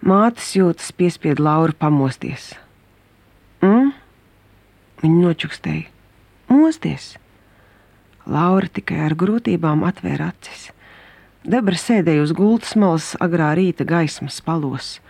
Mātes 0.05 0.53
jūtas 0.59 0.93
piespied 0.93 1.41
Lauru 1.41 1.73
pamosties. 1.73 2.51
Mm? 3.65 3.95
Viņa 5.01 5.25
nočukstēja. 5.25 5.89
Mosties! 6.53 7.15
Laura 8.29 8.69
tikai 8.69 9.01
ar 9.09 9.17
grūtībām 9.17 9.89
atvēra 9.89 10.35
acis. 10.37 10.69
Debra 11.43 11.75
sēdēja 11.75 12.23
uz 12.23 12.31
gultas 12.39 12.77
malas 12.79 13.13
agrā 13.19 13.49
rīta 13.59 13.83
gaismas 13.83 14.37
palos, 14.47 15.01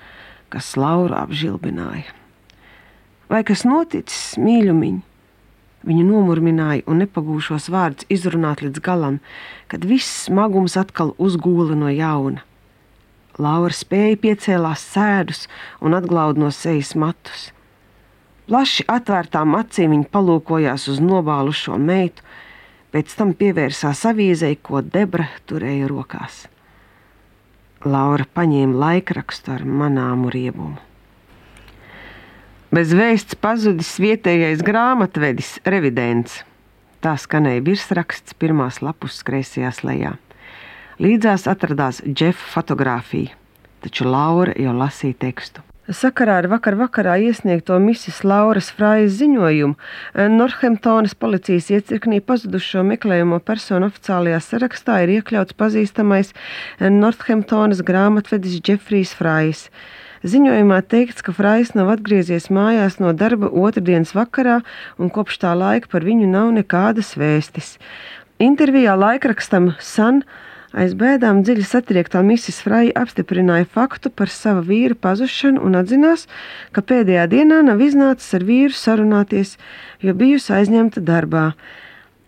kas 0.49 0.71
Lauru 0.81 1.13
apžilbināja. 1.19 2.09
Vai 3.29 3.43
kas 3.45 3.67
noticis, 3.69 4.39
mīļumiņ? 4.41 5.03
Viņa 5.85 6.07
nomurmināja 6.09 6.87
un 6.89 7.03
nepagūšos 7.03 7.69
vārdus 7.75 8.09
izrunāt 8.09 8.63
līdz 8.65 8.81
galam, 8.81 9.19
kad 9.69 9.85
viss 9.85 10.25
smagums 10.31 10.79
atkal 10.81 11.13
uzgūla 11.21 11.77
no 11.77 11.93
jauna. 11.93 12.41
Laura 13.37 13.77
spēja 13.77 14.17
piecēlās 14.25 14.87
sēdus 14.95 15.45
un 15.85 15.99
atglaud 15.99 16.41
no 16.41 16.49
sejas 16.55 16.95
matus. 16.97 17.51
Plaši 18.49 18.89
atvērtām 18.89 19.53
acīm 19.59 19.93
viņa 19.99 20.09
palūkojās 20.17 20.89
uz 20.93 21.05
nobālušo 21.05 21.77
meitu, 21.77 22.25
pēc 22.93 23.17
tam 23.19 23.33
pievērsās 23.37 24.05
avīzei, 24.13 24.59
ko 24.61 24.83
Debra 24.85 25.29
turēja 25.49 25.89
rokās. 25.91 26.47
Laura 27.83 28.27
paņēma 28.37 28.79
laikrakstu 28.79 29.57
ar 29.57 29.65
manāmu 29.67 30.31
riebumu. 30.31 30.79
Bez 32.73 32.93
vēsts 32.97 33.37
pazudis 33.37 33.91
vietējais 34.01 34.63
grāmatvedis, 34.65 35.59
revidents. 35.69 36.39
Tā 37.03 37.17
skanēja 37.19 37.65
virsraksts 37.67 38.37
pirmās 38.39 38.79
lapus 38.81 39.19
kreisajā 39.27 39.73
lejā. 39.83 40.15
Līdzās 41.03 41.49
atradās 41.51 42.01
Džefa 42.07 42.47
fotografija, 42.55 43.35
taču 43.83 44.07
Laura 44.07 44.55
jau 44.57 44.73
lasīja 44.77 45.19
tekstu. 45.27 45.65
Sakarā 45.93 46.39
ar 46.41 46.47
vakar 46.49 46.77
vakarā 46.79 47.19
iesniegto 47.21 47.77
Mrs. 47.77 48.23
Lauras 48.25 48.71
Frājas 48.73 49.19
ziņojumu 49.19 49.75
Northamptonas 50.33 51.13
policijas 51.19 51.69
iecirknī 51.75 52.23
pazudušo 52.25 52.85
meklējumu 52.89 53.41
personu 53.45 53.91
oficiālajā 53.91 54.39
sarakstā 54.47 55.03
ir 55.05 55.13
iekļauts 55.19 55.57
pazīstamais 55.59 56.33
Northamptonas 56.81 57.83
grāmatvedis 57.85 58.63
Džefrijs 58.65 59.13
Frājas. 59.19 59.67
Ziņojumā 60.25 60.79
teikts, 60.89 61.21
ka 61.27 61.35
Frājas 61.37 61.75
nav 61.77 61.91
atgriezies 61.97 62.49
mājās 62.49 62.97
no 63.03 63.13
darba 63.13 63.51
otrdienas 63.51 64.15
vakarā 64.17 64.61
un 64.97 65.13
kopš 65.13 65.43
tā 65.45 65.53
laika 65.59 65.93
par 65.93 66.07
viņu 66.09 66.31
nav 66.31 66.55
nekādas 66.57 67.17
vēstis. 67.21 67.75
Intervijā 68.41 68.97
laikrakstam 68.97 69.75
Sun 69.83 70.23
Aiz 70.73 70.95
bēdām 70.97 71.43
dziļi 71.45 71.67
satriektā 71.69 72.23
Mrs. 72.25 72.63
Fraja 72.65 72.95
apstiprināja 73.03 73.67
faktu 73.69 74.09
par 74.09 74.33
sava 74.33 74.63
vīra 74.65 74.97
pazušanu 74.97 75.61
un 75.61 75.77
atzinās, 75.77 76.25
ka 76.73 76.81
pēdējā 76.81 77.27
dienā 77.35 77.61
nav 77.67 77.83
iznācis 77.85 78.33
ar 78.39 78.47
vīru 78.49 78.73
sarunāties, 78.73 79.59
jo 80.01 80.17
bijusi 80.17 80.55
aizņemta 80.57 81.05
darbā. 81.05 81.51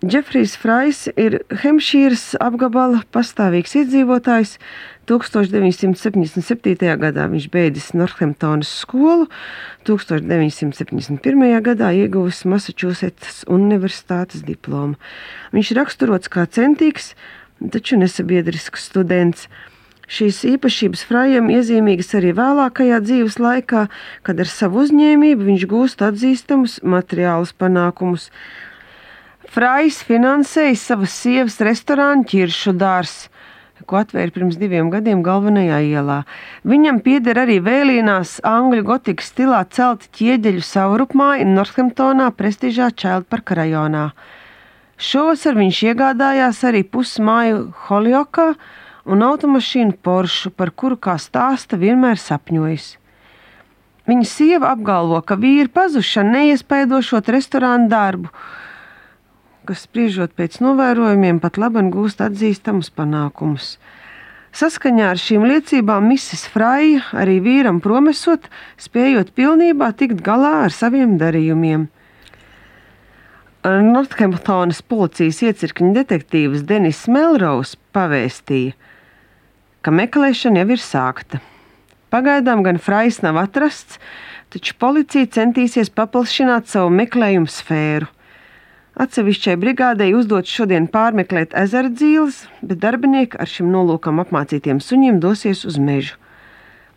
Džefrijs 0.05 0.59
Frais 0.61 0.99
ir 1.16 1.38
Hemšīras 1.62 2.34
apgabala 2.45 3.01
pastāvīgs 3.14 3.72
iedzīvotājs. 3.80 4.59
1977. 5.09 6.90
gadā 7.01 7.24
viņš 7.32 7.47
beidzis 7.53 7.90
Northamptonas 7.97 8.68
skolu, 8.82 9.30
1971. 9.88 11.45
gadā 11.64 11.92
ieguvis 11.97 12.42
Massachusetts 12.49 13.47
Universitātes 13.49 14.45
diplomu. 14.45 14.97
Viņš 15.57 15.72
raksturots 15.80 16.32
kā 16.32 16.45
centīgs, 16.49 17.12
taču 17.74 17.98
nesabiedrisks 18.00 18.88
students. 18.90 19.48
Šīs 20.05 20.42
īpašības 20.44 21.05
Frajam 21.09 21.48
iezīmīgas 21.52 22.12
arī 22.18 22.34
vēlākajā 22.36 23.00
dzīves 23.07 23.38
laikā, 23.40 23.86
kad 24.22 24.40
ar 24.40 24.50
savu 24.50 24.82
uzņēmību 24.84 25.48
viņš 25.48 25.66
gūst 25.70 26.05
atzīstamus 26.05 26.80
materiālus 26.84 27.55
panākumus. 27.57 28.28
Frajs 29.55 30.02
finansēja 30.05 30.76
savas 30.76 31.14
sievas 31.22 31.57
restorānu 31.64 32.28
ķiršu 32.28 32.76
dārstu 32.76 33.32
ko 33.86 33.98
atvēra 34.00 34.32
pirms 34.34 34.57
diviem 34.61 34.90
gadiem 34.92 35.22
galvenajā 35.24 35.80
ielā. 35.88 36.20
Viņam 36.68 37.00
pieder 37.05 37.42
arī 37.44 37.59
vēlīnās 37.64 38.38
angļu 38.48 38.84
gotikas 38.86 39.30
stilā 39.32 39.61
celti 39.74 40.11
ķieģeļu 40.18 40.64
savrupmāja 40.64 41.48
Northamptonā 41.48 42.30
prestižā 42.38 42.90
Čēlparka 43.02 43.59
rajonā. 43.61 44.09
Šovasar 44.95 45.57
viņš 45.59 45.80
iegādājās 45.90 46.61
arī 46.68 46.84
pusmāju 46.86 47.72
Holjokā 47.86 48.53
un 49.05 49.24
automašīnu 49.26 49.99
Porsche, 50.03 50.51
par 50.55 50.70
kuru, 50.70 50.97
kā 50.97 51.16
stāsta, 51.18 51.78
vienmēr 51.80 52.20
sapņojis. 52.20 52.95
Viņa 54.05 54.26
sieva 54.28 54.70
apgalvo, 54.74 55.18
ka 55.24 55.36
vīri 55.40 55.70
pazušana 55.72 56.38
neiespaidošot 56.38 57.30
restorānu 57.32 57.88
darbu, 57.88 58.30
kas, 59.64 59.86
spriežot 59.88 60.34
pēc 60.36 60.61
novērojumiem, 60.61 61.40
pat 61.40 61.57
labi 61.57 61.86
gūst 61.92 62.20
atzīstamus 62.20 62.92
panākumus. 62.92 63.78
Saskaņā 64.55 65.09
ar 65.11 65.18
šīm 65.18 65.49
liecībām 65.51 66.05
Mrs. 66.12 66.45
Fraja 66.53 67.01
arī 67.18 67.40
vīram 67.42 67.80
promesot, 67.82 68.45
spējot 68.78 69.32
pilnībā 69.34 69.88
tikt 69.99 70.20
galā 70.22 70.61
ar 70.68 70.74
saviem 70.74 71.16
darījumiem. 71.18 71.88
Northamptonas 73.64 74.82
policijas 74.84 75.38
iecirkņa 75.40 75.94
detektīvs 75.96 76.66
Denis 76.68 76.98
Melrose 77.08 77.78
pavēstīja, 77.96 78.74
ka 79.80 79.92
meklēšana 79.94 80.60
jau 80.60 80.74
ir 80.74 80.82
sākta. 80.84 81.38
Pagaidām 82.12 82.60
gan 82.66 82.76
Frais 82.76 83.22
nav 83.24 83.38
atrasts, 83.40 83.96
taču 84.52 84.76
policija 84.76 85.30
centīsies 85.32 85.88
paplašināt 85.88 86.68
savu 86.68 86.90
meklējumu 86.92 87.48
sfēru. 87.48 88.10
Atsevišķai 89.00 89.54
brigādei 89.62 90.10
uzdots 90.12 90.52
šodien 90.52 90.84
pārmeklēt 90.92 91.56
ezera 91.56 91.88
dzīves, 91.88 92.42
bet 92.60 92.82
darbinieki 92.84 93.40
ar 93.40 93.48
šim 93.48 93.72
nolūkam 93.72 94.20
apmācītiem 94.20 94.82
suņiem 94.84 95.22
dosies 95.24 95.64
uz 95.64 95.80
mežu. 95.80 96.20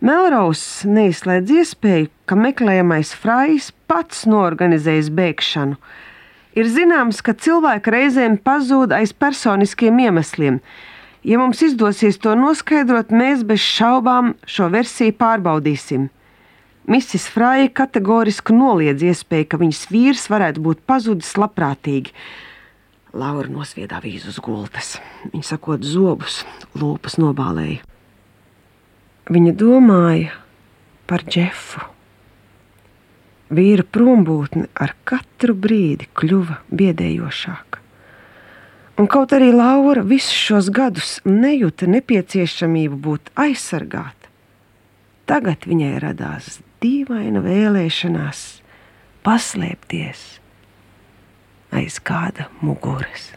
Melraus 0.03 0.83
neizslēdz 0.83 1.55
iespēju, 1.61 2.11
ka 2.27 2.35
meklējamais 2.35 3.15
Frais 3.15 3.71
pats 3.87 4.27
norganizējis 4.27 5.13
bēgšanu– 5.15 5.79
Ir 6.57 6.65
zināms, 6.73 7.19
ka 7.21 7.35
cilvēki 7.37 7.91
reizēm 7.93 8.37
pazūd 8.41 8.95
aiz 8.97 9.11
personiskiem 9.13 9.99
iemesliem. 10.07 10.61
Ja 11.27 11.37
mums 11.37 11.61
izdosies 11.61 12.17
to 12.23 12.33
noskaidrot, 12.39 13.11
mēs 13.13 13.43
bez 13.45 13.61
šaubām 13.61 14.33
šo 14.49 14.71
versiju 14.73 15.13
pārbaudīsim. 15.19 16.07
Mrs. 16.87 17.27
Fraja 17.33 17.67
kategoriski 17.75 18.55
noliedz 18.55 19.03
iespēju, 19.03 19.49
ka 19.51 19.59
viņas 19.59 19.81
vīrs 19.91 20.29
varētu 20.31 20.63
būt 20.63 20.85
pazudis 20.87 21.33
labprātīgi. 21.37 22.15
Laura 23.17 23.51
nosviedā 23.51 23.99
vīzu 24.01 24.31
uz 24.31 24.39
gultas. 24.43 24.95
Viņa 25.33 25.49
sakot 25.51 25.83
zobus, 25.85 26.39
lūpas 26.79 27.19
nobālēja. 27.19 27.83
Viņa 29.27 29.53
domāja 29.59 30.33
par 31.11 31.27
Džefu. 31.27 31.83
Vīra 33.47 33.85
prombūtne 33.87 34.67
ar 34.75 34.91
katru 35.07 35.55
brīdi 35.55 36.09
kļuva 36.17 36.59
biedējošāka. 36.67 37.83
Un 38.97 39.07
kaut 39.07 39.35
arī 39.37 39.51
Laura 39.53 40.01
visus 40.01 40.33
šos 40.33 40.71
gadus 40.73 41.17
nejūta 41.23 41.87
nepieciešamību 41.91 42.97
būt 43.07 43.31
aizsargāta, 43.37 44.31
tagad 45.29 45.69
viņai 45.69 45.93
radās 46.01 46.57
dīvaina 46.81 47.43
vēlēšanās 47.45 48.43
paslēpties 49.23 50.25
aiz 51.77 52.01
kāda 52.01 52.49
muguras. 52.61 53.36